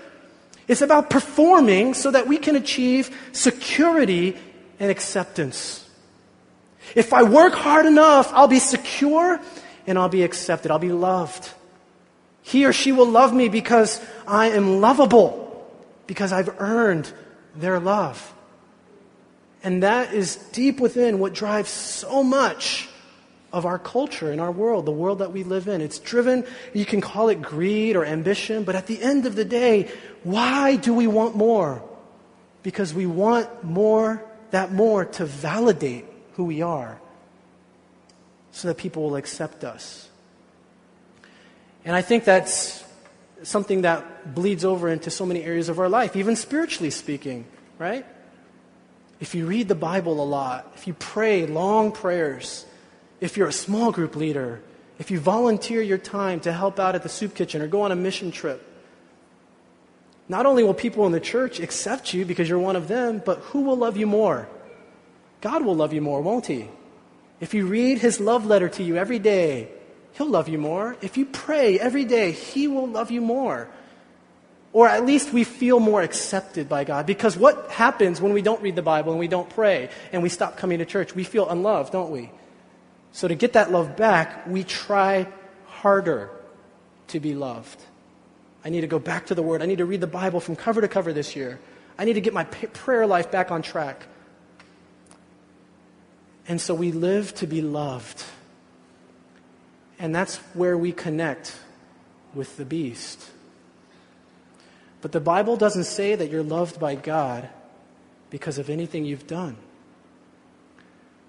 It's 0.67 0.81
about 0.81 1.09
performing 1.09 1.93
so 1.93 2.11
that 2.11 2.27
we 2.27 2.37
can 2.37 2.55
achieve 2.55 3.09
security 3.31 4.37
and 4.79 4.89
acceptance. 4.89 5.85
If 6.95 7.11
I 7.11 7.23
work 7.23 7.53
hard 7.53 7.85
enough, 7.85 8.31
I'll 8.33 8.47
be 8.47 8.59
secure 8.59 9.41
and 9.89 9.97
I'll 9.97 10.07
be 10.07 10.23
accepted. 10.23 10.69
I'll 10.69 10.77
be 10.77 10.91
loved. 10.91 11.49
He 12.43 12.65
or 12.65 12.71
she 12.71 12.91
will 12.91 13.09
love 13.09 13.33
me 13.33 13.49
because 13.49 13.99
I 14.27 14.51
am 14.51 14.81
lovable, 14.81 15.67
because 16.05 16.31
I've 16.31 16.61
earned 16.61 17.11
their 17.55 17.79
love. 17.79 18.33
And 19.63 19.83
that 19.83 20.13
is 20.13 20.35
deep 20.53 20.79
within 20.79 21.19
what 21.19 21.33
drives 21.33 21.71
so 21.71 22.23
much 22.23 22.87
of 23.51 23.65
our 23.65 23.79
culture 23.79 24.31
in 24.31 24.39
our 24.39 24.51
world, 24.51 24.85
the 24.85 24.91
world 24.91 25.19
that 25.19 25.31
we 25.31 25.43
live 25.43 25.67
in. 25.67 25.81
It's 25.81 25.97
driven, 25.97 26.45
you 26.71 26.85
can 26.85 27.01
call 27.01 27.29
it 27.29 27.41
greed 27.41 27.95
or 27.95 28.05
ambition, 28.05 28.63
but 28.63 28.75
at 28.75 28.85
the 28.85 29.01
end 29.01 29.25
of 29.25 29.35
the 29.35 29.43
day, 29.43 29.91
why 30.23 30.75
do 30.75 30.93
we 30.93 31.07
want 31.07 31.35
more? 31.35 31.83
Because 32.61 32.93
we 32.93 33.07
want 33.07 33.63
more, 33.63 34.23
that 34.51 34.71
more 34.71 35.05
to 35.05 35.25
validate 35.25 36.05
who 36.33 36.43
we 36.45 36.61
are 36.61 37.01
so 38.51 38.67
that 38.67 38.77
people 38.77 39.03
will 39.03 39.15
accept 39.15 39.63
us. 39.63 40.09
And 41.85 41.95
I 41.95 42.01
think 42.01 42.23
that's 42.23 42.83
something 43.43 43.81
that 43.83 44.35
bleeds 44.35 44.65
over 44.65 44.89
into 44.89 45.09
so 45.09 45.25
many 45.25 45.43
areas 45.43 45.69
of 45.69 45.79
our 45.79 45.89
life, 45.89 46.15
even 46.15 46.35
spiritually 46.35 46.89
speaking, 46.89 47.45
right? 47.77 48.05
If 49.19 49.35
you 49.35 49.45
read 49.45 49.67
the 49.67 49.75
Bible 49.75 50.21
a 50.21 50.25
lot, 50.25 50.71
if 50.75 50.87
you 50.87 50.93
pray 50.93 51.45
long 51.45 51.91
prayers, 51.91 52.65
if 53.21 53.37
you're 53.37 53.47
a 53.47 53.53
small 53.53 53.91
group 53.91 54.15
leader, 54.15 54.61
if 54.97 55.11
you 55.11 55.19
volunteer 55.19 55.81
your 55.81 55.97
time 55.97 56.39
to 56.41 56.51
help 56.51 56.79
out 56.79 56.95
at 56.95 57.03
the 57.03 57.09
soup 57.09 57.35
kitchen 57.35 57.61
or 57.61 57.67
go 57.67 57.81
on 57.81 57.91
a 57.91 57.95
mission 57.95 58.31
trip, 58.31 58.65
not 60.27 60.45
only 60.45 60.63
will 60.63 60.73
people 60.73 61.05
in 61.05 61.11
the 61.11 61.19
church 61.19 61.59
accept 61.59 62.13
you 62.13 62.23
because 62.23 62.47
you're 62.47 62.59
one 62.59 62.75
of 62.75 62.87
them, 62.87 63.21
but 63.25 63.39
who 63.39 63.61
will 63.61 63.77
love 63.77 63.97
you 63.97 64.05
more? 64.05 64.47
God 65.41 65.63
will 65.63 65.75
love 65.75 65.93
you 65.93 66.01
more, 66.01 66.21
won't 66.21 66.45
He? 66.45 66.69
If 67.39 67.53
you 67.53 67.65
read 67.65 67.99
His 67.99 68.19
love 68.19 68.45
letter 68.45 68.69
to 68.69 68.83
you 68.83 68.97
every 68.97 69.19
day, 69.19 69.69
He'll 70.13 70.29
love 70.29 70.49
you 70.49 70.57
more. 70.57 70.97
If 71.01 71.17
you 71.17 71.25
pray 71.25 71.79
every 71.79 72.05
day, 72.05 72.31
He 72.31 72.67
will 72.67 72.87
love 72.87 73.11
you 73.11 73.21
more. 73.21 73.69
Or 74.71 74.87
at 74.87 75.05
least 75.05 75.33
we 75.33 75.43
feel 75.43 75.79
more 75.79 76.01
accepted 76.01 76.69
by 76.69 76.83
God. 76.83 77.05
Because 77.05 77.35
what 77.35 77.71
happens 77.71 78.21
when 78.21 78.33
we 78.33 78.41
don't 78.41 78.61
read 78.61 78.75
the 78.75 78.83
Bible 78.83 79.11
and 79.11 79.19
we 79.19 79.27
don't 79.27 79.49
pray 79.49 79.89
and 80.11 80.21
we 80.21 80.29
stop 80.29 80.57
coming 80.57 80.79
to 80.79 80.85
church? 80.85 81.15
We 81.15 81.23
feel 81.23 81.49
unloved, 81.49 81.91
don't 81.91 82.11
we? 82.11 82.29
So 83.11 83.27
to 83.27 83.33
get 83.33 83.53
that 83.53 83.71
love 83.71 83.97
back, 83.97 84.45
we 84.45 84.63
try 84.63 85.27
harder 85.65 86.29
to 87.07 87.19
be 87.19 87.33
loved. 87.33 87.81
I 88.63 88.69
need 88.69 88.81
to 88.81 88.87
go 88.87 88.99
back 88.99 89.27
to 89.27 89.35
the 89.35 89.41
Word. 89.41 89.63
I 89.63 89.65
need 89.65 89.79
to 89.79 89.85
read 89.85 90.01
the 90.01 90.07
Bible 90.07 90.39
from 90.39 90.55
cover 90.55 90.81
to 90.81 90.87
cover 90.87 91.13
this 91.13 91.35
year. 91.35 91.59
I 91.97 92.05
need 92.05 92.13
to 92.13 92.21
get 92.21 92.33
my 92.33 92.43
prayer 92.43 93.07
life 93.07 93.31
back 93.31 93.51
on 93.51 93.61
track. 93.61 94.05
And 96.49 96.59
so 96.59 96.73
we 96.73 96.91
live 96.91 97.33
to 97.35 97.47
be 97.47 97.61
loved. 97.61 98.23
And 99.99 100.13
that's 100.13 100.37
where 100.55 100.75
we 100.77 100.91
connect 100.91 101.55
with 102.33 102.57
the 102.57 102.65
beast. 102.65 103.29
But 105.01 105.11
the 105.11 105.19
Bible 105.19 105.55
doesn't 105.57 105.83
say 105.83 106.15
that 106.15 106.29
you're 106.31 106.43
loved 106.43 106.79
by 106.79 106.95
God 106.95 107.47
because 108.31 108.57
of 108.57 108.69
anything 108.69 109.05
you've 109.05 109.27
done. 109.27 109.57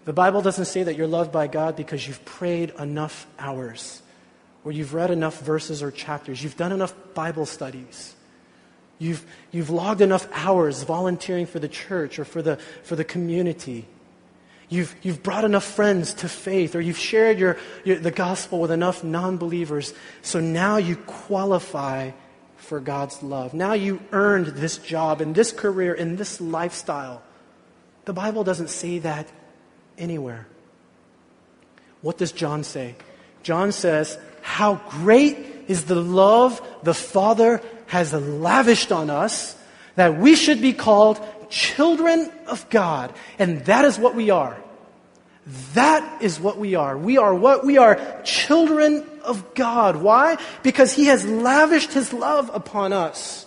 The 0.06 0.14
Bible 0.14 0.40
doesn't 0.40 0.64
say 0.64 0.82
that 0.82 0.96
you're 0.96 1.06
loved 1.06 1.30
by 1.30 1.46
God 1.46 1.76
because 1.76 2.06
you've 2.06 2.24
prayed 2.24 2.70
enough 2.78 3.26
hours 3.38 4.00
or 4.64 4.72
you've 4.72 4.94
read 4.94 5.10
enough 5.10 5.40
verses 5.40 5.82
or 5.82 5.90
chapters, 5.90 6.42
you've 6.42 6.56
done 6.56 6.72
enough 6.72 6.94
Bible 7.14 7.46
studies, 7.46 8.14
you've, 8.98 9.24
you've 9.52 9.70
logged 9.70 10.00
enough 10.00 10.26
hours 10.32 10.82
volunteering 10.82 11.46
for 11.46 11.58
the 11.58 11.68
church 11.68 12.18
or 12.18 12.24
for 12.24 12.42
the, 12.42 12.56
for 12.56 12.96
the 12.96 13.04
community. 13.04 13.86
You've, 14.70 14.94
you've 15.02 15.22
brought 15.22 15.44
enough 15.44 15.64
friends 15.64 16.14
to 16.14 16.28
faith, 16.28 16.76
or 16.76 16.80
you've 16.80 16.98
shared 16.98 17.40
your, 17.40 17.58
your, 17.84 17.98
the 17.98 18.12
gospel 18.12 18.60
with 18.60 18.70
enough 18.70 19.02
non 19.02 19.36
believers. 19.36 19.92
So 20.22 20.38
now 20.38 20.76
you 20.76 20.94
qualify 20.94 22.12
for 22.56 22.78
God's 22.78 23.20
love. 23.20 23.52
Now 23.52 23.72
you 23.72 24.00
earned 24.12 24.46
this 24.46 24.78
job 24.78 25.20
and 25.20 25.34
this 25.34 25.50
career 25.50 25.92
and 25.92 26.16
this 26.16 26.40
lifestyle. 26.40 27.20
The 28.04 28.12
Bible 28.12 28.44
doesn't 28.44 28.70
say 28.70 29.00
that 29.00 29.28
anywhere. 29.98 30.46
What 32.00 32.16
does 32.16 32.30
John 32.30 32.62
say? 32.62 32.94
John 33.42 33.72
says, 33.72 34.18
How 34.40 34.76
great 34.88 35.36
is 35.66 35.84
the 35.84 35.96
love 35.96 36.64
the 36.84 36.94
Father 36.94 37.60
has 37.86 38.12
lavished 38.12 38.92
on 38.92 39.10
us 39.10 39.56
that 39.96 40.16
we 40.16 40.36
should 40.36 40.62
be 40.62 40.72
called 40.72 41.20
children 41.50 42.30
of 42.46 42.68
God. 42.70 43.12
And 43.38 43.64
that 43.66 43.84
is 43.84 43.98
what 43.98 44.14
we 44.14 44.30
are. 44.30 44.56
That 45.74 46.22
is 46.22 46.38
what 46.38 46.58
we 46.58 46.74
are. 46.74 46.96
We 46.96 47.18
are 47.18 47.34
what? 47.34 47.64
We 47.64 47.78
are 47.78 48.22
children 48.24 49.04
of 49.24 49.54
God. 49.54 49.96
Why? 49.96 50.36
Because 50.62 50.92
He 50.92 51.06
has 51.06 51.26
lavished 51.26 51.92
His 51.92 52.12
love 52.12 52.50
upon 52.54 52.92
us. 52.92 53.46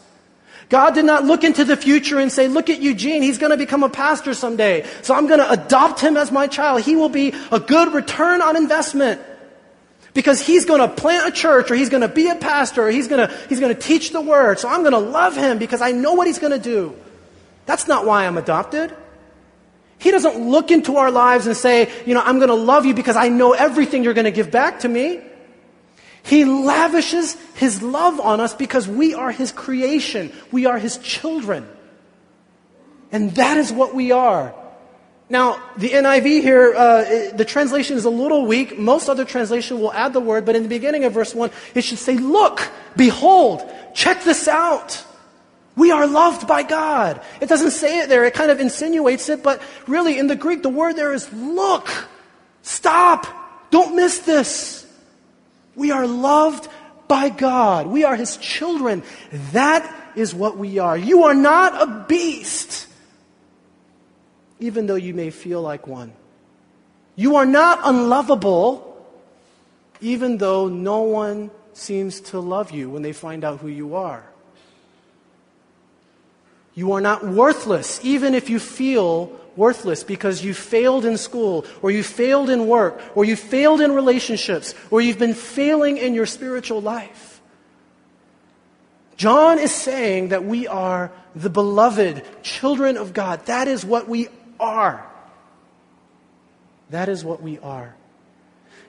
God 0.70 0.96
did 0.96 1.06
not 1.06 1.24
look 1.24 1.44
into 1.44 1.64
the 1.64 1.78
future 1.78 2.20
and 2.20 2.32
say, 2.32 2.48
look 2.48 2.68
at 2.68 2.82
Eugene, 2.82 3.22
he's 3.22 3.38
going 3.38 3.52
to 3.52 3.58
become 3.58 3.84
a 3.84 3.90
pastor 3.90 4.34
someday. 4.34 4.84
So 5.04 5.14
I'm 5.14 5.28
going 5.28 5.40
to 5.40 5.52
adopt 5.52 6.00
him 6.00 6.18
as 6.18 6.32
my 6.32 6.48
child. 6.48 6.82
He 6.82 6.96
will 6.96 7.10
be 7.10 7.32
a 7.52 7.60
good 7.60 7.94
return 7.94 8.42
on 8.42 8.56
investment. 8.56 9.22
Because 10.16 10.42
he's 10.42 10.66
going 10.66 10.80
to 10.80 10.88
plant 10.88 11.28
a 11.28 11.32
church 11.32 11.70
or 11.70 11.76
he's 11.76 11.90
going 11.90 12.02
to 12.02 12.08
be 12.08 12.28
a 12.28 12.36
pastor 12.36 12.88
or 12.88 12.90
he's 12.90 13.08
going 13.08 13.28
to, 13.28 13.36
he's 13.50 13.60
going 13.60 13.76
to 13.76 13.80
teach 13.80 14.12
the 14.12 14.22
word. 14.22 14.58
So 14.58 14.68
I'm 14.68 14.82
going 14.82 14.94
to 14.94 14.98
love 14.98 15.36
him 15.36 15.60
because 15.60 15.82
I 15.82 15.92
know 15.92 16.14
what 16.14 16.26
he's 16.26 16.40
going 16.40 16.54
to 16.54 16.60
do. 16.60 16.96
That's 17.66 17.88
not 17.88 18.06
why 18.06 18.26
I'm 18.26 18.38
adopted. 18.38 18.96
He 19.98 20.12
doesn't 20.12 20.50
look 20.50 20.70
into 20.70 20.98
our 20.98 21.12
lives 21.12 21.48
and 21.48 21.56
say, 21.56 21.90
you 22.06 22.14
know, 22.14 22.22
I'm 22.22 22.38
going 22.38 22.50
to 22.50 22.56
love 22.56 22.86
you 22.86 22.94
because 22.94 23.16
I 23.16 23.30
know 23.30 23.54
everything 23.54 24.04
you're 24.04 24.14
going 24.14 24.26
to 24.26 24.32
give 24.32 24.52
back 24.52 24.82
to 24.82 24.90
me. 24.90 25.22
He 26.24 26.46
lavishes 26.46 27.36
his 27.56 27.82
love 27.82 28.20
on 28.20 28.40
us 28.40 28.54
because 28.54 28.88
we 28.88 29.14
are 29.14 29.32
his 29.32 29.52
creation. 29.52 30.32
We 30.52 30.66
are 30.66 30.78
his 30.78 30.98
children. 30.98 31.68
And 33.12 33.32
that 33.36 33.58
is 33.58 33.72
what 33.72 33.94
we 33.94 34.12
are. 34.12 34.54
Now, 35.30 35.62
the 35.78 35.90
NIV 35.90 36.42
here, 36.42 36.74
uh, 36.76 37.36
the 37.36 37.46
translation 37.46 37.98
is 37.98 38.06
a 38.06 38.10
little 38.10 38.46
weak. 38.46 38.78
Most 38.78 39.10
other 39.10 39.26
translation 39.26 39.80
will 39.80 39.94
add 39.94 40.14
the 40.14 40.20
word, 40.20 40.46
but 40.46 40.56
in 40.56 40.64
the 40.64 40.70
beginning 40.70 41.06
of 41.06 41.14
verse 41.14 41.34
1, 41.34 41.50
it 41.76 41.84
should 41.84 41.98
say, 41.98 42.18
Look, 42.18 42.70
behold, 42.96 43.64
check 43.94 44.24
this 44.24 44.48
out. 44.48 45.04
We 45.76 45.92
are 45.92 46.06
loved 46.06 46.48
by 46.48 46.64
God. 46.64 47.22
It 47.42 47.50
doesn't 47.50 47.72
say 47.72 48.00
it 48.00 48.10
there, 48.10 48.24
it 48.26 48.34
kind 48.34 48.52
of 48.52 48.60
insinuates 48.60 49.30
it, 49.30 49.42
but 49.42 49.62
really 49.88 50.20
in 50.20 50.28
the 50.28 50.36
Greek, 50.36 50.62
the 50.62 50.70
word 50.70 50.96
there 50.96 51.14
is 51.14 51.32
look, 51.34 51.90
stop, 52.62 53.26
don't 53.72 53.96
miss 53.96 54.20
this. 54.20 54.86
We 55.76 55.92
are 55.92 56.06
loved 56.06 56.68
by 57.08 57.30
God. 57.30 57.88
We 57.88 58.04
are 58.04 58.16
His 58.16 58.38
children. 58.38 59.04
That 59.52 60.12
is 60.16 60.34
what 60.34 60.58
we 60.58 60.78
are. 60.78 60.96
You 60.96 61.24
are 61.24 61.34
not 61.34 61.82
a 61.82 62.06
beast, 62.08 62.88
even 64.60 64.86
though 64.86 64.96
you 64.96 65.14
may 65.14 65.32
feel 65.32 65.62
like 65.62 65.88
one. 65.88 66.14
You 67.16 67.38
are 67.38 67.46
not 67.46 67.80
unlovable, 67.84 69.08
even 70.02 70.38
though 70.38 70.68
no 70.68 71.02
one 71.02 71.50
seems 71.74 72.22
to 72.22 72.40
love 72.40 72.72
you 72.72 72.90
when 72.90 73.02
they 73.02 73.14
find 73.14 73.44
out 73.44 73.60
who 73.60 73.68
you 73.68 73.96
are. 73.96 74.24
You 76.76 76.94
are 76.94 77.02
not 77.02 77.26
worthless, 77.26 78.00
even 78.04 78.34
if 78.34 78.50
you 78.50 78.60
feel 78.60 79.40
worthless 79.56 80.04
because 80.04 80.44
you 80.44 80.54
failed 80.54 81.06
in 81.06 81.18
school, 81.18 81.66
or 81.82 81.92
you 81.92 82.02
failed 82.02 82.50
in 82.50 82.68
work, 82.68 83.00
or 83.16 83.26
you 83.26 83.36
failed 83.36 83.82
in 83.82 83.92
relationships, 83.92 84.74
or 84.90 85.00
you've 85.02 85.20
been 85.20 85.36
failing 85.36 85.98
in 85.98 86.14
your 86.14 86.26
spiritual 86.26 86.82
life. 86.82 87.42
John 89.16 89.60
is 89.60 89.72
saying 89.72 90.30
that 90.30 90.44
we 90.44 90.68
are 90.68 91.12
the 91.36 91.50
beloved 91.50 92.24
children 92.42 92.98
of 92.98 93.14
God. 93.14 93.46
That 93.46 93.68
is 93.68 93.86
what 93.86 94.10
we 94.10 94.28
are. 94.60 95.06
That 96.90 97.10
is 97.10 97.24
what 97.24 97.42
we 97.42 97.60
are. 97.60 97.96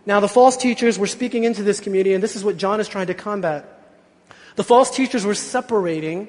Now, 0.07 0.21
the 0.21 0.29
false 0.29 0.57
teachers 0.57 0.99
were 0.99 1.07
speaking 1.07 1.45
into 1.45 1.63
this 1.63 1.81
community, 1.81 2.15
and 2.15 2.23
this 2.23 2.37
is 2.37 2.45
what 2.45 2.57
John 2.57 2.81
is 2.81 2.89
trying 2.89 3.07
to 3.09 3.15
combat. 3.15 3.67
The 4.57 4.65
false 4.65 4.91
teachers 4.91 5.25
were 5.25 5.35
separating 5.35 6.29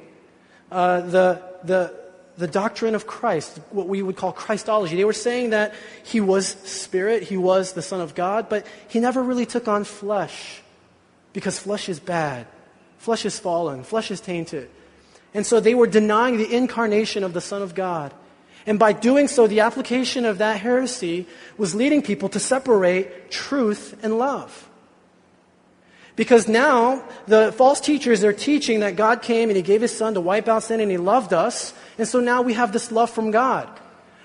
uh, 0.72 1.02
the, 1.02 1.42
the, 1.64 1.94
the 2.38 2.48
doctrine 2.48 2.96
of 2.96 3.08
Christ, 3.08 3.60
what 3.70 3.88
we 3.88 4.02
would 4.02 4.16
call 4.16 4.32
Christology. 4.32 4.96
They 4.96 5.06
were 5.06 5.14
saying 5.14 5.52
that 5.52 5.74
he 6.04 6.22
was 6.22 6.48
spirit, 6.48 7.24
he 7.24 7.38
was 7.38 7.74
the 7.74 7.82
Son 7.82 8.02
of 8.02 8.16
God, 8.16 8.50
but 8.50 8.66
he 8.88 9.00
never 9.00 9.22
really 9.22 9.46
took 9.46 9.68
on 9.68 9.84
flesh 9.84 10.62
because 11.34 11.60
flesh 11.60 11.90
is 11.90 12.00
bad. 12.00 12.48
Flesh 12.98 13.26
is 13.26 13.38
fallen, 13.38 13.84
flesh 13.84 14.10
is 14.10 14.20
tainted. 14.20 14.70
And 15.34 15.46
so 15.46 15.60
they 15.60 15.76
were 15.76 15.86
denying 15.86 16.38
the 16.38 16.52
incarnation 16.52 17.24
of 17.24 17.34
the 17.34 17.42
Son 17.42 17.62
of 17.62 17.76
God. 17.76 18.14
And 18.66 18.80
by 18.80 18.94
doing 18.94 19.28
so, 19.28 19.46
the 19.46 19.60
application 19.60 20.26
of 20.26 20.40
that 20.40 20.60
heresy 20.60 21.28
was 21.58 21.76
leading 21.76 22.02
people 22.02 22.30
to 22.30 22.40
separate 22.40 23.30
truth 23.30 23.96
and 24.02 24.18
love. 24.18 24.68
Because 26.16 26.48
now 26.48 27.04
the 27.28 27.52
false 27.52 27.82
teachers 27.82 28.24
are 28.24 28.34
teaching 28.34 28.80
that 28.80 28.96
God 28.96 29.22
came 29.22 29.50
and 29.50 29.58
He 29.58 29.64
gave 29.64 29.82
His 29.82 29.96
Son 29.96 30.14
to 30.14 30.22
wipe 30.22 30.48
out 30.48 30.64
sin 30.64 30.80
and 30.80 30.90
He 30.90 30.98
loved 30.98 31.34
us. 31.34 31.74
And 31.98 32.08
so 32.08 32.20
now 32.20 32.42
we 32.42 32.54
have 32.54 32.72
this 32.72 32.92
love 32.92 33.10
from 33.10 33.32
God. 33.32 33.70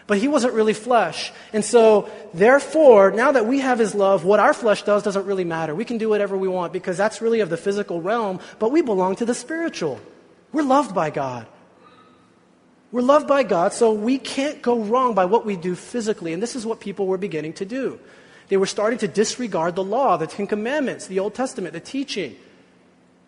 But 0.07 0.19
He 0.19 0.29
wasn't 0.29 0.55
really 0.55 0.73
flesh. 0.73 1.33
And 1.53 1.65
so, 1.65 2.09
therefore, 2.35 3.11
now 3.11 3.33
that 3.33 3.47
we 3.47 3.61
have 3.61 3.79
His 3.79 3.95
love, 3.95 4.25
what 4.25 4.41
our 4.41 4.55
flesh 4.55 4.83
does 4.83 5.03
doesn't 5.03 5.27
really 5.27 5.45
matter. 5.45 5.75
We 5.75 5.85
can 5.85 5.99
do 5.99 6.09
whatever 6.09 6.37
we 6.37 6.49
want 6.49 6.73
because 6.73 6.97
that's 6.97 7.21
really 7.21 7.41
of 7.41 7.51
the 7.51 7.57
physical 7.57 8.01
realm, 8.01 8.41
but 8.59 8.71
we 8.71 8.83
belong 8.83 9.17
to 9.17 9.25
the 9.25 9.35
spiritual. 9.35 10.01
We're 10.53 10.63
loved 10.63 10.95
by 10.95 11.11
God. 11.11 11.47
We're 12.93 13.03
loved 13.03 13.29
by 13.29 13.45
God, 13.45 13.73
so 13.73 13.93
we 13.93 14.19
can't 14.19 14.63
go 14.63 14.81
wrong 14.81 15.15
by 15.15 15.27
what 15.27 15.47
we 15.47 15.55
do 15.55 15.77
physically. 15.77 16.33
And 16.33 16.43
this 16.43 16.57
is 16.57 16.67
what 16.67 16.81
people 16.81 17.07
were 17.07 17.19
beginning 17.19 17.53
to 17.55 17.65
do. 17.65 18.01
They 18.51 18.57
were 18.57 18.67
starting 18.67 18.99
to 18.99 19.09
disregard 19.09 19.77
the 19.77 19.85
law, 19.85 20.17
the 20.17 20.27
Ten 20.27 20.49
Commandments, 20.49 21.07
the 21.07 21.21
Old 21.21 21.35
Testament, 21.35 21.73
the 21.73 21.81
teaching, 21.81 22.35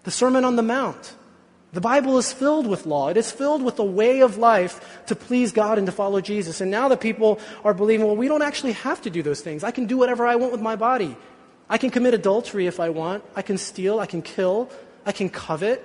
the 0.02 0.10
Sermon 0.10 0.44
on 0.44 0.56
the 0.56 0.62
Mount. 0.62 1.14
The 1.72 1.80
Bible 1.80 2.18
is 2.18 2.32
filled 2.32 2.66
with 2.66 2.86
law. 2.86 3.08
It 3.08 3.16
is 3.16 3.30
filled 3.30 3.62
with 3.62 3.78
a 3.78 3.84
way 3.84 4.20
of 4.20 4.36
life 4.36 5.04
to 5.06 5.14
please 5.14 5.52
God 5.52 5.78
and 5.78 5.86
to 5.86 5.92
follow 5.92 6.20
Jesus. 6.20 6.60
And 6.60 6.72
now 6.72 6.88
the 6.88 6.96
people 6.96 7.38
are 7.64 7.72
believing, 7.72 8.04
well, 8.04 8.16
we 8.16 8.26
don't 8.26 8.42
actually 8.42 8.72
have 8.72 9.00
to 9.02 9.10
do 9.10 9.22
those 9.22 9.40
things. 9.40 9.62
I 9.62 9.70
can 9.70 9.86
do 9.86 9.96
whatever 9.96 10.26
I 10.26 10.34
want 10.34 10.50
with 10.50 10.60
my 10.60 10.74
body. 10.74 11.16
I 11.70 11.78
can 11.78 11.90
commit 11.90 12.14
adultery 12.14 12.66
if 12.66 12.80
I 12.80 12.90
want. 12.90 13.22
I 13.36 13.42
can 13.42 13.58
steal. 13.58 14.00
I 14.00 14.06
can 14.06 14.22
kill. 14.22 14.70
I 15.06 15.12
can 15.12 15.30
covet. 15.30 15.82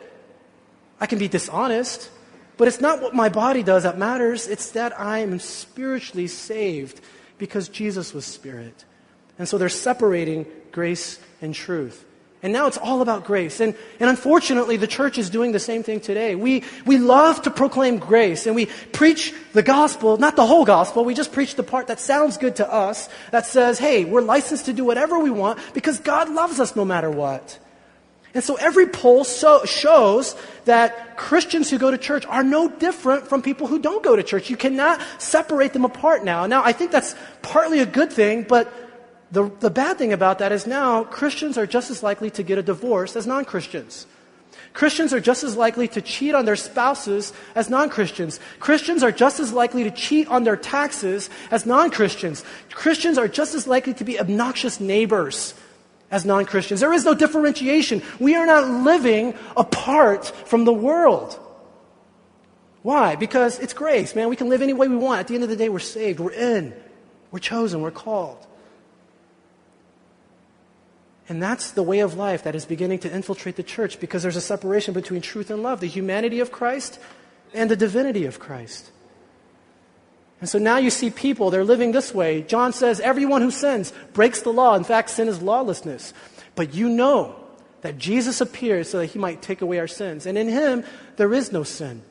I 0.99 1.05
can 1.05 1.19
be 1.19 1.27
dishonest. 1.27 2.09
But 2.57 2.67
it's 2.67 2.81
not 2.81 3.03
what 3.03 3.13
my 3.13 3.29
body 3.29 3.61
does 3.61 3.83
that 3.83 3.99
matters. 3.99 4.47
It's 4.47 4.71
that 4.71 4.99
I 4.99 5.19
am 5.19 5.39
spiritually 5.39 6.27
saved 6.27 7.01
because 7.37 7.69
Jesus 7.69 8.15
was 8.15 8.25
spirit. 8.25 8.83
And 9.39 9.47
so 9.47 9.57
they're 9.57 9.69
separating 9.69 10.45
grace 10.71 11.19
and 11.41 11.53
truth. 11.53 12.03
And 12.43 12.53
now 12.53 12.67
it's 12.67 12.77
all 12.77 13.01
about 13.01 13.25
grace. 13.25 13.59
And, 13.59 13.75
and 13.99 14.09
unfortunately, 14.09 14.77
the 14.77 14.87
church 14.87 15.17
is 15.17 15.29
doing 15.29 15.51
the 15.51 15.59
same 15.59 15.81
thing 15.81 15.99
today. 15.99 16.35
We, 16.35 16.63
we 16.85 16.99
love 16.99 17.41
to 17.43 17.51
proclaim 17.51 17.97
grace 17.97 18.45
and 18.45 18.55
we 18.55 18.67
preach 18.93 19.33
the 19.53 19.63
gospel, 19.63 20.17
not 20.17 20.35
the 20.35 20.45
whole 20.45 20.63
gospel. 20.63 21.03
We 21.03 21.15
just 21.15 21.31
preach 21.31 21.55
the 21.55 21.63
part 21.63 21.87
that 21.87 21.99
sounds 21.99 22.37
good 22.37 22.57
to 22.57 22.71
us 22.71 23.09
that 23.31 23.47
says, 23.47 23.79
hey, 23.79 24.05
we're 24.05 24.21
licensed 24.21 24.65
to 24.65 24.73
do 24.73 24.85
whatever 24.85 25.17
we 25.17 25.31
want 25.31 25.59
because 25.73 25.99
God 25.99 26.29
loves 26.29 26.59
us 26.59 26.75
no 26.75 26.85
matter 26.85 27.09
what. 27.09 27.57
And 28.35 28.43
so 28.43 28.55
every 28.55 28.85
poll 28.85 29.23
so, 29.23 29.65
shows 29.65 30.35
that 30.65 31.17
Christians 31.17 31.71
who 31.71 31.79
go 31.79 31.89
to 31.89 31.97
church 31.97 32.23
are 32.27 32.43
no 32.43 32.69
different 32.69 33.27
from 33.27 33.41
people 33.41 33.65
who 33.65 33.79
don't 33.79 34.03
go 34.03 34.15
to 34.15 34.21
church. 34.21 34.51
You 34.51 34.57
cannot 34.57 35.01
separate 35.17 35.73
them 35.73 35.85
apart 35.85 36.23
now. 36.23 36.45
Now, 36.45 36.61
I 36.63 36.71
think 36.71 36.91
that's 36.91 37.15
partly 37.41 37.79
a 37.79 37.85
good 37.87 38.13
thing, 38.13 38.43
but 38.43 38.71
the, 39.31 39.51
the 39.59 39.69
bad 39.69 39.97
thing 39.97 40.13
about 40.13 40.39
that 40.39 40.51
is 40.51 40.65
now 40.65 41.03
Christians 41.03 41.57
are 41.57 41.67
just 41.67 41.91
as 41.91 42.01
likely 42.01 42.29
to 42.31 42.43
get 42.43 42.57
a 42.57 42.63
divorce 42.63 43.15
as 43.15 43.27
non 43.27 43.45
Christians. 43.45 44.07
Christians 44.73 45.11
are 45.13 45.19
just 45.19 45.43
as 45.43 45.57
likely 45.57 45.87
to 45.89 46.01
cheat 46.01 46.35
on 46.35 46.45
their 46.45 46.55
spouses 46.55 47.33
as 47.55 47.69
non 47.69 47.89
Christians. 47.89 48.39
Christians 48.59 49.03
are 49.03 49.11
just 49.11 49.39
as 49.39 49.51
likely 49.51 49.83
to 49.83 49.91
cheat 49.91 50.27
on 50.27 50.43
their 50.43 50.55
taxes 50.55 51.29
as 51.51 51.65
non 51.65 51.91
Christians. 51.91 52.43
Christians 52.69 53.17
are 53.17 53.27
just 53.27 53.53
as 53.53 53.67
likely 53.67 53.93
to 53.95 54.03
be 54.03 54.19
obnoxious 54.19 54.79
neighbors 54.79 55.53
as 56.09 56.25
non 56.25 56.45
Christians. 56.45 56.79
There 56.79 56.93
is 56.93 57.05
no 57.05 57.13
differentiation. 57.13 58.01
We 58.19 58.35
are 58.35 58.45
not 58.45 58.69
living 58.69 59.33
apart 59.57 60.25
from 60.25 60.63
the 60.65 60.73
world. 60.73 61.37
Why? 62.81 63.15
Because 63.15 63.59
it's 63.59 63.73
grace, 63.73 64.15
man. 64.15 64.29
We 64.29 64.37
can 64.37 64.47
live 64.47 64.61
any 64.61 64.73
way 64.73 64.87
we 64.87 64.95
want. 64.95 65.19
At 65.19 65.27
the 65.27 65.35
end 65.35 65.43
of 65.43 65.49
the 65.49 65.57
day, 65.57 65.67
we're 65.67 65.79
saved, 65.79 66.21
we're 66.21 66.31
in, 66.31 66.73
we're 67.31 67.39
chosen, 67.39 67.81
we're 67.81 67.91
called. 67.91 68.47
And 71.29 71.43
that's 71.43 71.71
the 71.71 71.83
way 71.83 71.99
of 71.99 72.15
life 72.15 72.43
that 72.43 72.55
is 72.55 72.65
beginning 72.65 72.99
to 72.99 73.13
infiltrate 73.13 73.57
the 73.57 73.63
church 73.63 73.99
because 73.99 74.23
there's 74.23 74.37
a 74.37 74.41
separation 74.41 74.93
between 74.93 75.21
truth 75.21 75.49
and 75.49 75.61
love, 75.61 75.81
the 75.81 75.87
humanity 75.87 76.39
of 76.39 76.51
Christ 76.51 76.99
and 77.53 77.69
the 77.69 77.75
divinity 77.75 78.25
of 78.25 78.39
Christ. 78.39 78.91
And 80.39 80.49
so 80.49 80.59
now 80.59 80.77
you 80.77 80.89
see 80.89 81.09
people, 81.09 81.49
they're 81.49 81.65
living 81.65 81.91
this 81.91 82.13
way. 82.13 82.43
John 82.43 82.71
says, 82.71 82.99
everyone 82.99 83.41
who 83.41 83.51
sins 83.51 83.91
breaks 84.13 84.41
the 84.41 84.53
law. 84.53 84.75
In 84.75 84.83
fact, 84.83 85.09
sin 85.09 85.27
is 85.27 85.41
lawlessness. 85.41 86.13
But 86.55 86.73
you 86.73 86.89
know 86.89 87.35
that 87.81 87.97
Jesus 87.97 88.39
appeared 88.39 88.87
so 88.87 88.99
that 88.99 89.07
he 89.07 89.19
might 89.19 89.41
take 89.41 89.61
away 89.61 89.79
our 89.79 89.87
sins. 89.87 90.25
And 90.25 90.37
in 90.37 90.47
him, 90.47 90.83
there 91.17 91.33
is 91.33 91.51
no 91.51 91.63
sin. 91.63 92.03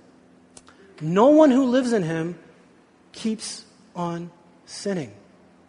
No 1.00 1.29
one 1.29 1.50
who 1.50 1.66
lives 1.66 1.92
in 1.92 2.02
him 2.02 2.38
keeps 3.12 3.64
on 3.94 4.31
sinning. 4.66 5.12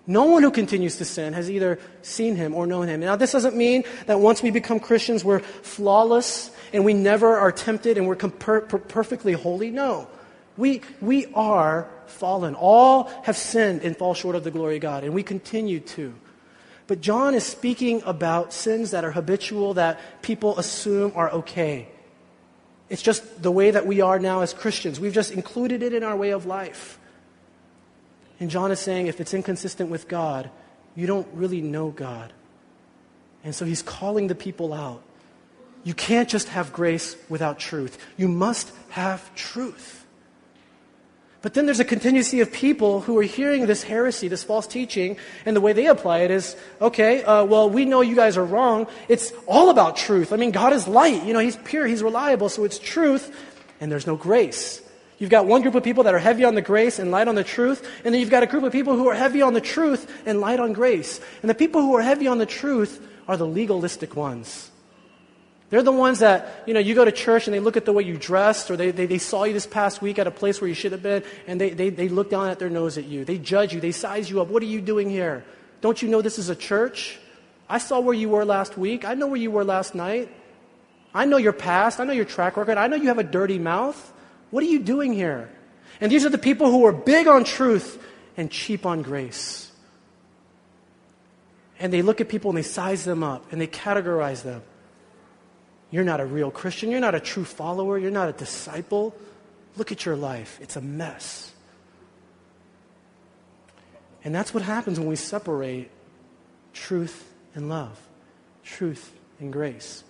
No 0.09 0.23
one 0.23 0.41
who 0.41 0.51
continues 0.51 0.95
to 0.97 1.05
sin 1.05 1.33
has 1.33 1.51
either 1.51 1.79
seen 2.01 2.37
him 2.37 2.53
or 2.53 2.65
known 2.65 2.87
him. 2.87 3.01
Now, 3.01 3.17
this 3.17 3.33
doesn't 3.33 3.57
mean 3.57 3.83
that 4.05 4.21
once 4.21 4.41
we 4.41 4.51
become 4.51 4.79
Christians, 4.79 5.23
we're 5.23 5.39
flawless 5.39 6.49
and 6.71 6.85
we 6.85 6.93
never 6.93 7.35
are 7.35 7.51
tempted 7.51 7.97
and 7.97 8.07
we're 8.07 8.15
per- 8.15 8.61
per- 8.61 8.79
perfectly 8.79 9.33
holy. 9.33 9.69
No. 9.69 10.07
We, 10.55 10.81
we 11.01 11.27
are 11.33 11.89
fallen. 12.07 12.55
All 12.55 13.11
have 13.23 13.37
sinned 13.37 13.81
and 13.83 13.95
fall 13.95 14.13
short 14.13 14.35
of 14.35 14.43
the 14.45 14.51
glory 14.51 14.77
of 14.77 14.81
God, 14.81 15.03
and 15.03 15.13
we 15.13 15.23
continue 15.23 15.81
to. 15.81 16.15
But 16.87 17.01
John 17.01 17.35
is 17.35 17.43
speaking 17.43 18.01
about 18.05 18.53
sins 18.53 18.91
that 18.91 19.03
are 19.03 19.11
habitual, 19.11 19.75
that 19.75 19.99
people 20.21 20.57
assume 20.57 21.11
are 21.15 21.29
okay. 21.31 21.89
It's 22.89 23.01
just 23.01 23.43
the 23.43 23.51
way 23.51 23.71
that 23.71 23.85
we 23.85 23.99
are 23.99 24.19
now 24.19 24.39
as 24.39 24.53
Christians. 24.53 24.99
We've 24.99 25.13
just 25.13 25.31
included 25.31 25.83
it 25.83 25.93
in 25.93 26.03
our 26.03 26.15
way 26.15 26.31
of 26.31 26.45
life. 26.45 26.97
And 28.39 28.49
John 28.49 28.71
is 28.71 28.79
saying 28.79 29.07
if 29.07 29.19
it's 29.19 29.33
inconsistent 29.33 29.89
with 29.89 30.07
God, 30.07 30.49
you 30.95 31.07
don't 31.07 31.27
really 31.33 31.61
know 31.61 31.89
God. 31.89 32.33
And 33.43 33.53
so 33.53 33.65
he's 33.65 33.81
calling 33.81 34.27
the 34.27 34.35
people 34.35 34.73
out. 34.73 35.03
You 35.83 35.93
can't 35.93 36.27
just 36.27 36.49
have 36.49 36.73
grace 36.73 37.15
without 37.29 37.59
truth. 37.59 37.97
You 38.17 38.27
must 38.27 38.71
have 38.89 39.33
truth. 39.35 40.05
But 41.41 41.53
then 41.53 41.65
there's 41.65 41.79
a 41.79 41.85
contingency 41.85 42.41
of 42.41 42.51
people 42.51 43.01
who 43.01 43.17
are 43.19 43.23
hearing 43.23 43.67
this 43.67 43.83
heresy, 43.83 44.27
this 44.27 44.43
false 44.43 44.67
teaching, 44.67 45.17
and 45.45 45.55
the 45.55 45.61
way 45.61 45.71
they 45.71 45.85
apply 45.85 46.19
it 46.19 46.31
is 46.31 46.57
okay, 46.81 47.23
uh, 47.23 47.45
well, 47.45 47.69
we 47.69 47.85
know 47.85 48.01
you 48.01 48.15
guys 48.15 48.37
are 48.37 48.43
wrong. 48.43 48.87
It's 49.07 49.31
all 49.47 49.69
about 49.69 49.95
truth. 49.95 50.33
I 50.33 50.35
mean, 50.35 50.51
God 50.51 50.73
is 50.73 50.87
light. 50.87 51.23
You 51.23 51.33
know, 51.33 51.39
He's 51.39 51.55
pure, 51.57 51.87
He's 51.87 52.03
reliable, 52.03 52.49
so 52.49 52.63
it's 52.65 52.79
truth, 52.79 53.33
and 53.79 53.91
there's 53.91 54.07
no 54.07 54.15
grace. 54.15 54.81
You've 55.17 55.31
got 55.31 55.47
one 55.47 55.63
group 55.63 55.73
of 55.73 55.83
people 55.83 56.03
that 56.03 56.13
are 56.13 56.19
heavy 56.19 56.43
on 56.43 56.53
the 56.53 56.61
grace 56.61 56.99
and 56.99 57.09
light 57.09 57.27
on 57.27 57.35
the 57.35 57.43
truth, 57.43 57.89
and 58.03 58.13
then 58.13 58.21
you've 58.21 58.29
got 58.29 58.43
a 58.43 58.47
group 58.47 58.63
of 58.63 58.71
people 58.71 58.95
who 58.95 59.09
are 59.09 59.15
heavy 59.15 59.41
on 59.41 59.53
the 59.53 59.61
truth 59.61 60.11
and 60.25 60.39
light 60.39 60.59
on 60.59 60.73
grace. 60.73 61.19
And 61.41 61.49
the 61.49 61.55
people 61.55 61.81
who 61.81 61.95
are 61.95 62.01
heavy 62.01 62.27
on 62.27 62.37
the 62.37 62.45
truth 62.45 63.05
are 63.27 63.35
the 63.35 63.47
legalistic 63.47 64.15
ones. 64.15 64.69
They're 65.69 65.83
the 65.83 65.91
ones 65.91 66.19
that, 66.19 66.63
you 66.65 66.73
know, 66.73 66.79
you 66.79 66.95
go 66.95 67.03
to 67.03 67.11
church 67.11 67.47
and 67.47 67.53
they 67.53 67.59
look 67.59 67.75
at 67.75 67.83
the 67.83 67.91
way 67.91 68.03
you 68.03 68.15
dressed, 68.15 68.71
or 68.71 68.77
they, 68.77 68.91
they, 68.91 69.05
they 69.05 69.17
saw 69.17 69.43
you 69.43 69.53
this 69.53 69.67
past 69.67 70.01
week 70.01 70.17
at 70.17 70.27
a 70.27 70.31
place 70.31 70.61
where 70.61 70.67
you 70.67 70.73
should 70.73 70.93
have 70.93 71.03
been, 71.03 71.23
and 71.45 71.59
they, 71.59 71.71
they, 71.71 71.89
they 71.89 72.07
look 72.09 72.29
down 72.29 72.47
at 72.47 72.59
their 72.59 72.69
nose 72.69 72.97
at 72.97 73.05
you. 73.05 73.25
They 73.25 73.37
judge 73.37 73.73
you. 73.73 73.81
They 73.81 73.91
size 73.91 74.29
you 74.29 74.39
up. 74.39 74.47
What 74.47 74.63
are 74.63 74.67
you 74.67 74.79
doing 74.79 75.09
here? 75.09 75.43
Don't 75.81 76.01
you 76.01 76.07
know 76.07 76.21
this 76.21 76.39
is 76.39 76.49
a 76.49 76.55
church? 76.55 77.19
I 77.67 77.79
saw 77.79 77.99
where 77.99 78.13
you 78.13 78.29
were 78.29 78.45
last 78.45 78.77
week. 78.77 79.03
I 79.03 79.13
know 79.15 79.27
where 79.27 79.37
you 79.37 79.51
were 79.51 79.65
last 79.65 79.93
night. 79.93 80.31
I 81.13 81.25
know 81.25 81.37
your 81.37 81.53
past. 81.53 81.99
I 81.99 82.05
know 82.05 82.13
your 82.13 82.25
track 82.25 82.55
record. 82.55 82.77
I 82.77 82.87
know 82.87 82.95
you 82.95 83.09
have 83.09 83.19
a 83.19 83.23
dirty 83.23 83.59
mouth. 83.59 84.13
What 84.49 84.63
are 84.63 84.67
you 84.67 84.79
doing 84.79 85.13
here? 85.13 85.49
And 85.99 86.11
these 86.11 86.25
are 86.25 86.29
the 86.29 86.37
people 86.37 86.71
who 86.71 86.85
are 86.85 86.91
big 86.91 87.27
on 87.27 87.43
truth 87.43 88.03
and 88.35 88.51
cheap 88.51 88.85
on 88.85 89.01
grace. 89.01 89.71
And 91.79 91.91
they 91.91 92.01
look 92.01 92.21
at 92.21 92.29
people 92.29 92.49
and 92.49 92.57
they 92.57 92.63
size 92.63 93.03
them 93.03 93.23
up 93.23 93.51
and 93.51 93.59
they 93.59 93.67
categorize 93.67 94.43
them. 94.43 94.61
You're 95.91 96.03
not 96.03 96.19
a 96.19 96.25
real 96.25 96.51
Christian. 96.51 96.91
You're 96.91 96.99
not 96.99 97.15
a 97.15 97.19
true 97.19 97.45
follower. 97.45 97.97
You're 97.97 98.11
not 98.11 98.29
a 98.29 98.33
disciple. 98.33 99.15
Look 99.77 99.91
at 99.91 100.05
your 100.05 100.15
life. 100.15 100.57
It's 100.61 100.75
a 100.75 100.81
mess. 100.81 101.51
And 104.23 104.35
that's 104.35 104.53
what 104.53 104.63
happens 104.63 104.99
when 104.99 105.07
we 105.07 105.15
separate 105.15 105.89
truth 106.73 107.31
and 107.55 107.69
love, 107.69 107.99
truth 108.63 109.13
and 109.39 109.53
grace. 109.53 110.03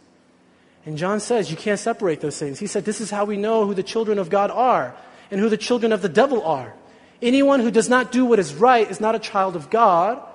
And 0.87 0.97
John 0.97 1.19
says 1.19 1.51
you 1.51 1.57
can't 1.57 1.77
separate 1.77 2.21
those 2.21 2.39
things. 2.39 2.59
He 2.59 2.65
said, 2.65 2.85
This 2.85 3.01
is 3.01 3.11
how 3.11 3.25
we 3.25 3.35
know 3.35 3.65
who 3.65 3.73
the 3.73 3.83
children 3.83 4.17
of 4.17 4.29
God 4.29 4.49
are 4.49 4.95
and 5.29 5.41
who 5.41 5.49
the 5.49 5.57
children 5.57 5.91
of 5.91 6.01
the 6.01 6.07
devil 6.07 6.41
are. 6.43 6.73
Anyone 7.21 7.59
who 7.59 7.71
does 7.71 7.89
not 7.89 8.13
do 8.13 8.23
what 8.23 8.39
is 8.39 8.53
right 8.55 8.89
is 8.89 9.01
not 9.01 9.13
a 9.13 9.19
child 9.19 9.57
of 9.57 9.69
God, 9.69 10.25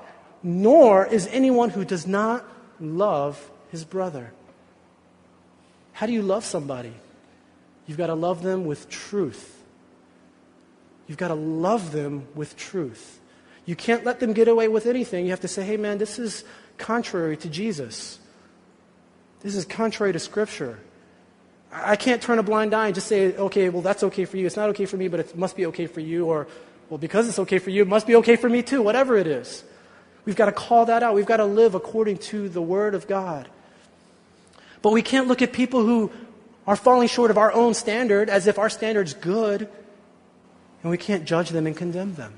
nor 0.42 1.06
is 1.06 1.26
anyone 1.28 1.70
who 1.70 1.86
does 1.86 2.06
not 2.06 2.44
love 2.78 3.50
his 3.70 3.86
brother. 3.86 4.30
How 5.92 6.04
do 6.04 6.12
you 6.12 6.20
love 6.20 6.44
somebody? 6.44 6.92
You've 7.86 7.96
got 7.96 8.08
to 8.08 8.14
love 8.14 8.42
them 8.42 8.66
with 8.66 8.90
truth. 8.90 9.58
You've 11.06 11.16
got 11.16 11.28
to 11.28 11.34
love 11.34 11.92
them 11.92 12.26
with 12.34 12.58
truth. 12.58 13.20
You 13.64 13.74
can't 13.74 14.04
let 14.04 14.20
them 14.20 14.34
get 14.34 14.48
away 14.48 14.68
with 14.68 14.84
anything. 14.84 15.24
You 15.24 15.30
have 15.30 15.40
to 15.40 15.48
say, 15.48 15.64
hey, 15.64 15.78
man, 15.78 15.96
this 15.96 16.18
is 16.18 16.44
contrary 16.76 17.38
to 17.38 17.48
Jesus. 17.48 18.18
This 19.42 19.56
is 19.56 19.64
contrary 19.64 20.12
to 20.12 20.18
Scripture. 20.18 20.78
I 21.72 21.96
can't 21.96 22.22
turn 22.22 22.38
a 22.38 22.42
blind 22.42 22.74
eye 22.74 22.86
and 22.86 22.94
just 22.94 23.08
say, 23.08 23.34
okay, 23.34 23.68
well, 23.68 23.82
that's 23.82 24.02
okay 24.04 24.24
for 24.24 24.36
you. 24.36 24.46
It's 24.46 24.56
not 24.56 24.68
okay 24.70 24.86
for 24.86 24.96
me, 24.96 25.08
but 25.08 25.20
it 25.20 25.36
must 25.36 25.56
be 25.56 25.66
okay 25.66 25.86
for 25.86 26.00
you. 26.00 26.26
Or, 26.26 26.46
well, 26.90 26.98
because 26.98 27.28
it's 27.28 27.38
okay 27.40 27.58
for 27.58 27.70
you, 27.70 27.82
it 27.82 27.88
must 27.88 28.06
be 28.06 28.14
okay 28.16 28.36
for 28.36 28.48
me 28.48 28.62
too, 28.62 28.82
whatever 28.82 29.16
it 29.16 29.26
is. 29.26 29.64
We've 30.24 30.36
got 30.36 30.46
to 30.46 30.52
call 30.52 30.86
that 30.86 31.02
out. 31.02 31.14
We've 31.14 31.26
got 31.26 31.38
to 31.38 31.44
live 31.44 31.74
according 31.74 32.18
to 32.18 32.48
the 32.48 32.62
Word 32.62 32.94
of 32.94 33.08
God. 33.08 33.48
But 34.80 34.92
we 34.92 35.02
can't 35.02 35.26
look 35.26 35.42
at 35.42 35.52
people 35.52 35.84
who 35.84 36.12
are 36.66 36.76
falling 36.76 37.08
short 37.08 37.30
of 37.30 37.38
our 37.38 37.52
own 37.52 37.74
standard 37.74 38.30
as 38.30 38.46
if 38.46 38.58
our 38.58 38.70
standard's 38.70 39.14
good, 39.14 39.68
and 40.82 40.90
we 40.90 40.98
can't 40.98 41.24
judge 41.24 41.50
them 41.50 41.66
and 41.66 41.76
condemn 41.76 42.14
them. 42.14 42.34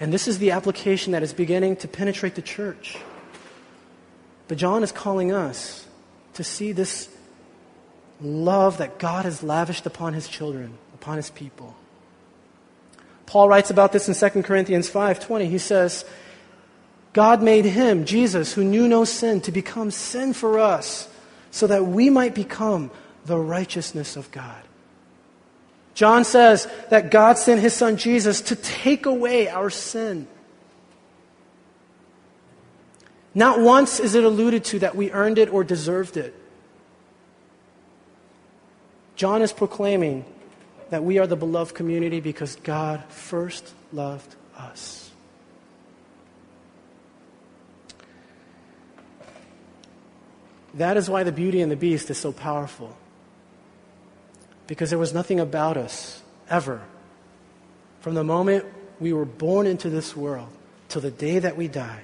And 0.00 0.12
this 0.12 0.26
is 0.26 0.38
the 0.38 0.50
application 0.50 1.12
that 1.12 1.22
is 1.22 1.32
beginning 1.32 1.76
to 1.76 1.88
penetrate 1.88 2.34
the 2.34 2.42
church. 2.42 2.98
But 4.48 4.58
John 4.58 4.82
is 4.82 4.92
calling 4.92 5.32
us 5.32 5.86
to 6.34 6.44
see 6.44 6.72
this 6.72 7.08
love 8.20 8.78
that 8.78 8.98
God 8.98 9.24
has 9.24 9.42
lavished 9.42 9.86
upon 9.86 10.14
his 10.14 10.28
children, 10.28 10.78
upon 10.94 11.16
his 11.16 11.30
people. 11.30 11.74
Paul 13.26 13.48
writes 13.48 13.70
about 13.70 13.92
this 13.92 14.08
in 14.08 14.14
2 14.14 14.42
Corinthians 14.42 14.90
5:20. 14.90 15.48
He 15.48 15.58
says, 15.58 16.04
God 17.12 17.42
made 17.42 17.64
him, 17.64 18.04
Jesus, 18.04 18.54
who 18.54 18.64
knew 18.64 18.88
no 18.88 19.04
sin, 19.04 19.40
to 19.42 19.52
become 19.52 19.90
sin 19.90 20.32
for 20.32 20.58
us, 20.58 21.08
so 21.50 21.66
that 21.66 21.86
we 21.86 22.08
might 22.08 22.34
become 22.34 22.90
the 23.26 23.38
righteousness 23.38 24.16
of 24.16 24.30
God. 24.32 24.62
John 25.94 26.24
says 26.24 26.68
that 26.88 27.10
God 27.10 27.36
sent 27.36 27.60
his 27.60 27.74
son 27.74 27.98
Jesus 27.98 28.40
to 28.42 28.56
take 28.56 29.04
away 29.04 29.48
our 29.48 29.68
sin. 29.68 30.26
Not 33.34 33.60
once 33.60 33.98
is 33.98 34.14
it 34.14 34.24
alluded 34.24 34.64
to 34.64 34.80
that 34.80 34.94
we 34.94 35.10
earned 35.10 35.38
it 35.38 35.52
or 35.52 35.64
deserved 35.64 36.16
it. 36.16 36.34
John 39.16 39.42
is 39.42 39.52
proclaiming 39.52 40.24
that 40.90 41.04
we 41.04 41.18
are 41.18 41.26
the 41.26 41.36
beloved 41.36 41.74
community 41.74 42.20
because 42.20 42.56
God 42.56 43.04
first 43.08 43.72
loved 43.92 44.34
us. 44.56 45.10
That 50.74 50.96
is 50.96 51.08
why 51.08 51.22
the 51.22 51.32
beauty 51.32 51.60
and 51.60 51.70
the 51.70 51.76
beast 51.76 52.10
is 52.10 52.18
so 52.18 52.32
powerful. 52.32 52.96
Because 54.66 54.90
there 54.90 54.98
was 54.98 55.12
nothing 55.12 55.40
about 55.40 55.76
us, 55.76 56.22
ever, 56.48 56.80
from 58.00 58.14
the 58.14 58.24
moment 58.24 58.64
we 59.00 59.12
were 59.12 59.24
born 59.24 59.66
into 59.66 59.90
this 59.90 60.16
world 60.16 60.48
till 60.88 61.02
the 61.02 61.10
day 61.10 61.38
that 61.38 61.56
we 61.56 61.68
die, 61.68 62.00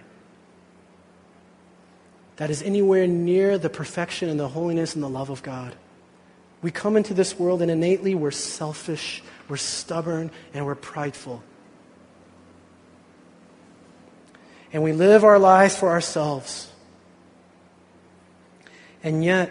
that 2.39 2.51
is 2.51 2.63
anywhere 2.63 3.07
near 3.07 3.59
the 3.59 3.69
perfection 3.69 4.29
and 4.29 4.41
the 4.41 4.49
holiness 4.49 4.95
and 4.95 5.03
the 5.03 5.09
love 5.09 5.29
of 5.29 5.43
God. 5.43 5.75
We 6.63 6.71
come 6.71 6.97
into 6.97 7.13
this 7.13 7.39
world 7.39 7.63
and 7.63 7.71
innately 7.71 8.15
we're 8.15 8.31
selfish, 8.31 9.23
we're 9.49 9.57
stubborn, 9.57 10.31
and 10.55 10.65
we're 10.65 10.77
prideful. 10.77 11.43
And 14.73 14.83
we 14.85 14.93
live 14.93 15.25
our 15.25 15.39
lives 15.39 15.77
for 15.77 15.91
ourselves. 15.91 16.71
And 19.03 19.25
yet, 19.25 19.51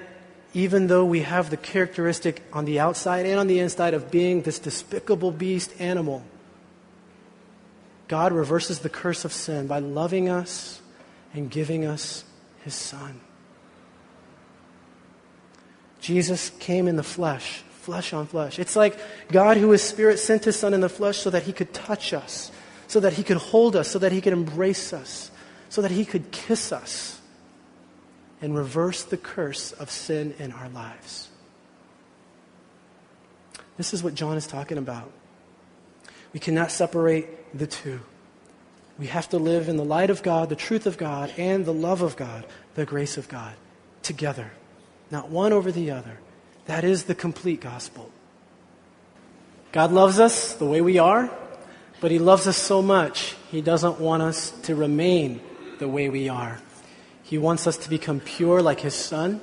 even 0.53 0.87
though 0.87 1.05
we 1.05 1.21
have 1.21 1.49
the 1.49 1.57
characteristic 1.57 2.41
on 2.53 2.63
the 2.63 2.79
outside 2.79 3.25
and 3.25 3.37
on 3.37 3.47
the 3.47 3.59
inside 3.59 3.95
of 3.95 4.11
being 4.11 4.43
this 4.43 4.59
despicable 4.59 5.31
beast 5.31 5.73
animal, 5.79 6.23
God 8.07 8.31
reverses 8.31 8.79
the 8.79 8.89
curse 8.89 9.25
of 9.25 9.33
sin 9.33 9.67
by 9.67 9.79
loving 9.79 10.29
us 10.29 10.81
and 11.33 11.51
giving 11.51 11.83
us 11.83 12.23
his 12.67 12.75
Son. 12.75 13.21
Jesus 16.01 16.49
came 16.59 16.89
in 16.89 16.97
the 16.97 17.03
flesh, 17.03 17.63
flesh 17.79 18.11
on 18.11 18.27
flesh. 18.27 18.59
It's 18.59 18.75
like 18.75 18.99
God, 19.29 19.55
who 19.55 19.71
is 19.71 19.81
spirit, 19.81 20.19
sent 20.19 20.43
his 20.43 20.59
Son 20.59 20.73
in 20.73 20.81
the 20.81 20.89
flesh 20.89 21.17
so 21.17 21.29
that 21.29 21.43
he 21.43 21.53
could 21.53 21.73
touch 21.73 22.11
us, 22.11 22.51
so 22.87 22.99
that 22.99 23.13
he 23.13 23.23
could 23.23 23.37
hold 23.37 23.77
us, 23.77 23.87
so 23.87 23.99
that 23.99 24.11
he 24.11 24.19
could 24.19 24.33
embrace 24.33 24.91
us, 24.91 25.31
so 25.69 25.81
that 25.81 25.91
he 25.91 26.03
could 26.03 26.29
kiss 26.31 26.73
us 26.73 27.21
and 28.41 28.53
reverse 28.53 29.03
the 29.03 29.15
curse 29.15 29.71
of 29.71 29.89
sin 29.89 30.35
in 30.37 30.51
our 30.51 30.67
lives. 30.67 31.29
This 33.77 33.93
is 33.93 34.03
what 34.03 34.13
John 34.13 34.35
is 34.35 34.45
talking 34.45 34.77
about. 34.77 35.09
We 36.33 36.41
cannot 36.41 36.71
separate 36.71 37.57
the 37.57 37.67
two. 37.67 38.01
We 38.97 39.07
have 39.07 39.29
to 39.29 39.37
live 39.37 39.69
in 39.69 39.77
the 39.77 39.85
light 39.85 40.09
of 40.09 40.23
God, 40.23 40.49
the 40.49 40.55
truth 40.55 40.87
of 40.87 40.97
God, 40.97 41.31
and 41.37 41.65
the 41.65 41.73
love 41.73 42.01
of 42.01 42.15
God, 42.15 42.45
the 42.75 42.85
grace 42.85 43.17
of 43.17 43.29
God, 43.29 43.53
together, 44.01 44.51
not 45.11 45.29
one 45.29 45.53
over 45.53 45.71
the 45.71 45.91
other. 45.91 46.19
That 46.65 46.83
is 46.83 47.03
the 47.03 47.15
complete 47.15 47.61
gospel. 47.61 48.11
God 49.71 49.91
loves 49.91 50.19
us 50.19 50.53
the 50.53 50.65
way 50.65 50.81
we 50.81 50.97
are, 50.97 51.29
but 52.01 52.11
He 52.11 52.19
loves 52.19 52.47
us 52.47 52.57
so 52.57 52.81
much, 52.81 53.35
He 53.49 53.61
doesn't 53.61 53.99
want 53.99 54.23
us 54.23 54.51
to 54.61 54.75
remain 54.75 55.41
the 55.79 55.87
way 55.87 56.09
we 56.09 56.29
are. 56.29 56.59
He 57.23 57.37
wants 57.37 57.67
us 57.67 57.77
to 57.77 57.89
become 57.89 58.19
pure 58.19 58.61
like 58.61 58.79
His 58.79 58.95
Son, 58.95 59.41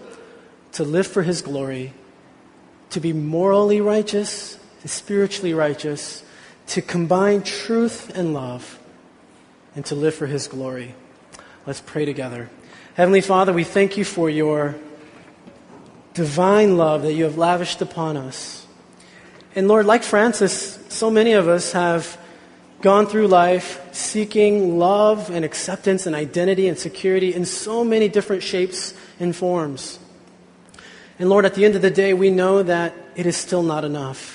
to 0.72 0.84
live 0.84 1.06
for 1.06 1.22
His 1.22 1.42
glory, 1.42 1.92
to 2.90 3.00
be 3.00 3.12
morally 3.12 3.80
righteous, 3.80 4.58
spiritually 4.84 5.54
righteous, 5.54 6.24
to 6.68 6.82
combine 6.82 7.42
truth 7.42 8.10
and 8.16 8.34
love, 8.34 8.78
and 9.74 9.84
to 9.86 9.94
live 9.94 10.14
for 10.14 10.26
His 10.26 10.48
glory. 10.48 10.94
Let's 11.66 11.80
pray 11.80 12.04
together. 12.04 12.50
Heavenly 12.94 13.20
Father, 13.20 13.52
we 13.52 13.64
thank 13.64 13.96
you 13.96 14.04
for 14.04 14.30
your 14.30 14.76
divine 16.14 16.76
love 16.76 17.02
that 17.02 17.14
you 17.14 17.24
have 17.24 17.36
lavished 17.36 17.82
upon 17.82 18.16
us. 18.16 18.66
And 19.54 19.68
Lord, 19.68 19.86
like 19.86 20.02
Francis, 20.02 20.78
so 20.88 21.10
many 21.10 21.32
of 21.32 21.48
us 21.48 21.72
have 21.72 22.18
gone 22.80 23.06
through 23.06 23.28
life 23.28 23.80
seeking 23.92 24.78
love 24.78 25.30
and 25.30 25.44
acceptance 25.44 26.06
and 26.06 26.14
identity 26.14 26.68
and 26.68 26.78
security 26.78 27.32
in 27.32 27.44
so 27.44 27.84
many 27.84 28.08
different 28.08 28.42
shapes 28.42 28.94
and 29.18 29.34
forms. 29.34 29.98
And 31.18 31.28
Lord, 31.28 31.44
at 31.44 31.54
the 31.54 31.64
end 31.64 31.76
of 31.76 31.82
the 31.82 31.90
day, 31.90 32.12
we 32.14 32.30
know 32.30 32.62
that 32.62 32.94
it 33.14 33.26
is 33.26 33.36
still 33.36 33.62
not 33.62 33.84
enough. 33.84 34.33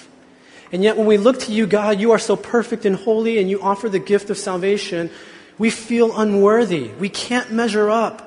And 0.71 0.83
yet, 0.83 0.97
when 0.97 1.07
we 1.07 1.17
look 1.17 1.39
to 1.41 1.51
you, 1.51 1.65
God, 1.65 1.99
you 1.99 2.11
are 2.11 2.19
so 2.19 2.35
perfect 2.35 2.85
and 2.85 2.95
holy, 2.95 3.39
and 3.39 3.49
you 3.49 3.61
offer 3.61 3.89
the 3.89 3.99
gift 3.99 4.29
of 4.29 4.37
salvation, 4.37 5.09
we 5.57 5.69
feel 5.69 6.17
unworthy. 6.17 6.89
We 6.99 7.09
can't 7.09 7.51
measure 7.51 7.89
up. 7.89 8.25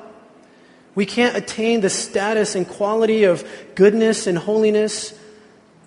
We 0.94 1.06
can't 1.06 1.36
attain 1.36 1.80
the 1.80 1.88
status 1.88 2.54
and 2.54 2.68
quality 2.68 3.24
of 3.24 3.48
goodness 3.74 4.26
and 4.26 4.36
holiness 4.36 5.18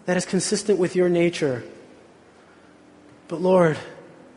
that 0.06 0.18
is 0.18 0.26
consistent 0.26 0.80
with 0.80 0.96
your 0.96 1.10
nature. 1.10 1.64
But 3.28 3.42
Lord, 3.42 3.78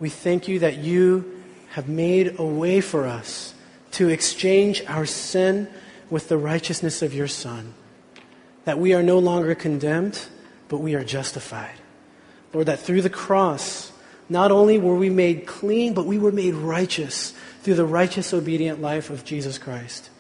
we 0.01 0.11
thank 0.11 0.49
you 0.49 0.59
that 0.59 0.79
you 0.79 1.43
have 1.71 1.89
made 1.89 2.39
a 2.39 2.45
way 2.45 2.81
for 2.81 3.07
us 3.07 3.55
to 3.93 4.09
exchange 4.09 4.83
our 4.87 5.07
sin 5.07 5.69
with 6.11 6.29
the 6.29 6.37
righteousness 6.37 7.03
of 7.03 7.15
your 7.15 7.29
Son. 7.29 7.75
That 8.65 8.79
we 8.79 8.93
are 8.93 9.03
no 9.03 9.19
longer 9.19 9.55
condemned, 9.55 10.21
but 10.69 10.79
we 10.79 10.95
are 10.95 11.05
justified. 11.05 11.75
Lord, 12.53 12.67
that 12.67 12.81
through 12.81 13.03
the 13.03 13.11
cross, 13.11 13.93
not 14.29 14.51
only 14.51 14.79
were 14.79 14.97
we 14.97 15.11
made 15.11 15.47
clean, 15.47 15.95
but 15.95 16.07
we 16.07 16.19
were 16.19 16.33
made 16.33 16.55
righteous 16.55 17.33
through 17.63 17.75
the 17.75 17.85
righteous, 17.85 18.33
obedient 18.33 18.81
life 18.81 19.11
of 19.11 19.25
Jesus 19.25 19.59
Christ. 19.59 20.11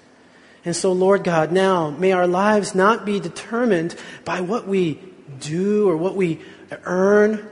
And 0.64 0.74
so, 0.74 0.92
Lord 0.92 1.24
God, 1.24 1.52
now 1.52 1.90
may 1.90 2.12
our 2.12 2.26
lives 2.26 2.74
not 2.74 3.06
be 3.06 3.20
determined 3.20 3.94
by 4.24 4.40
what 4.40 4.66
we 4.66 5.00
do 5.40 5.88
or 5.88 5.96
what 5.96 6.16
we 6.16 6.40
earn, 6.84 7.48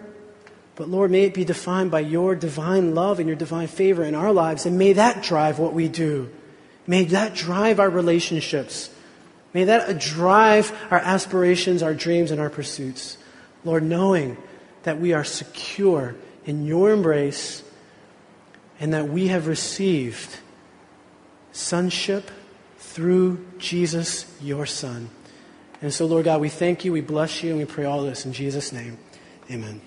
but 0.74 0.88
Lord, 0.88 1.10
may 1.10 1.24
it 1.24 1.34
be 1.34 1.44
defined 1.44 1.90
by 1.90 2.00
your 2.00 2.34
divine 2.34 2.94
love 2.94 3.18
and 3.18 3.26
your 3.26 3.36
divine 3.36 3.68
favor 3.68 4.04
in 4.04 4.14
our 4.14 4.32
lives, 4.32 4.66
and 4.66 4.78
may 4.78 4.92
that 4.94 5.22
drive 5.22 5.58
what 5.58 5.72
we 5.72 5.88
do. 5.88 6.30
May 6.86 7.04
that 7.04 7.34
drive 7.34 7.80
our 7.80 7.88
relationships. 7.88 8.90
May 9.54 9.64
that 9.64 9.98
drive 9.98 10.76
our 10.90 10.98
aspirations, 10.98 11.82
our 11.82 11.94
dreams, 11.94 12.30
and 12.30 12.40
our 12.40 12.50
pursuits. 12.50 13.16
Lord, 13.64 13.82
knowing 13.82 14.36
that 14.86 15.00
we 15.00 15.12
are 15.12 15.24
secure 15.24 16.14
in 16.44 16.64
your 16.64 16.92
embrace 16.92 17.64
and 18.78 18.94
that 18.94 19.08
we 19.08 19.26
have 19.26 19.48
received 19.48 20.38
sonship 21.50 22.30
through 22.78 23.44
Jesus, 23.58 24.32
your 24.40 24.64
Son. 24.64 25.10
And 25.82 25.92
so, 25.92 26.06
Lord 26.06 26.26
God, 26.26 26.40
we 26.40 26.48
thank 26.48 26.84
you, 26.84 26.92
we 26.92 27.00
bless 27.00 27.42
you, 27.42 27.50
and 27.50 27.58
we 27.58 27.64
pray 27.64 27.84
all 27.84 28.04
this 28.04 28.26
in 28.26 28.32
Jesus' 28.32 28.72
name. 28.72 28.96
Amen. 29.50 29.80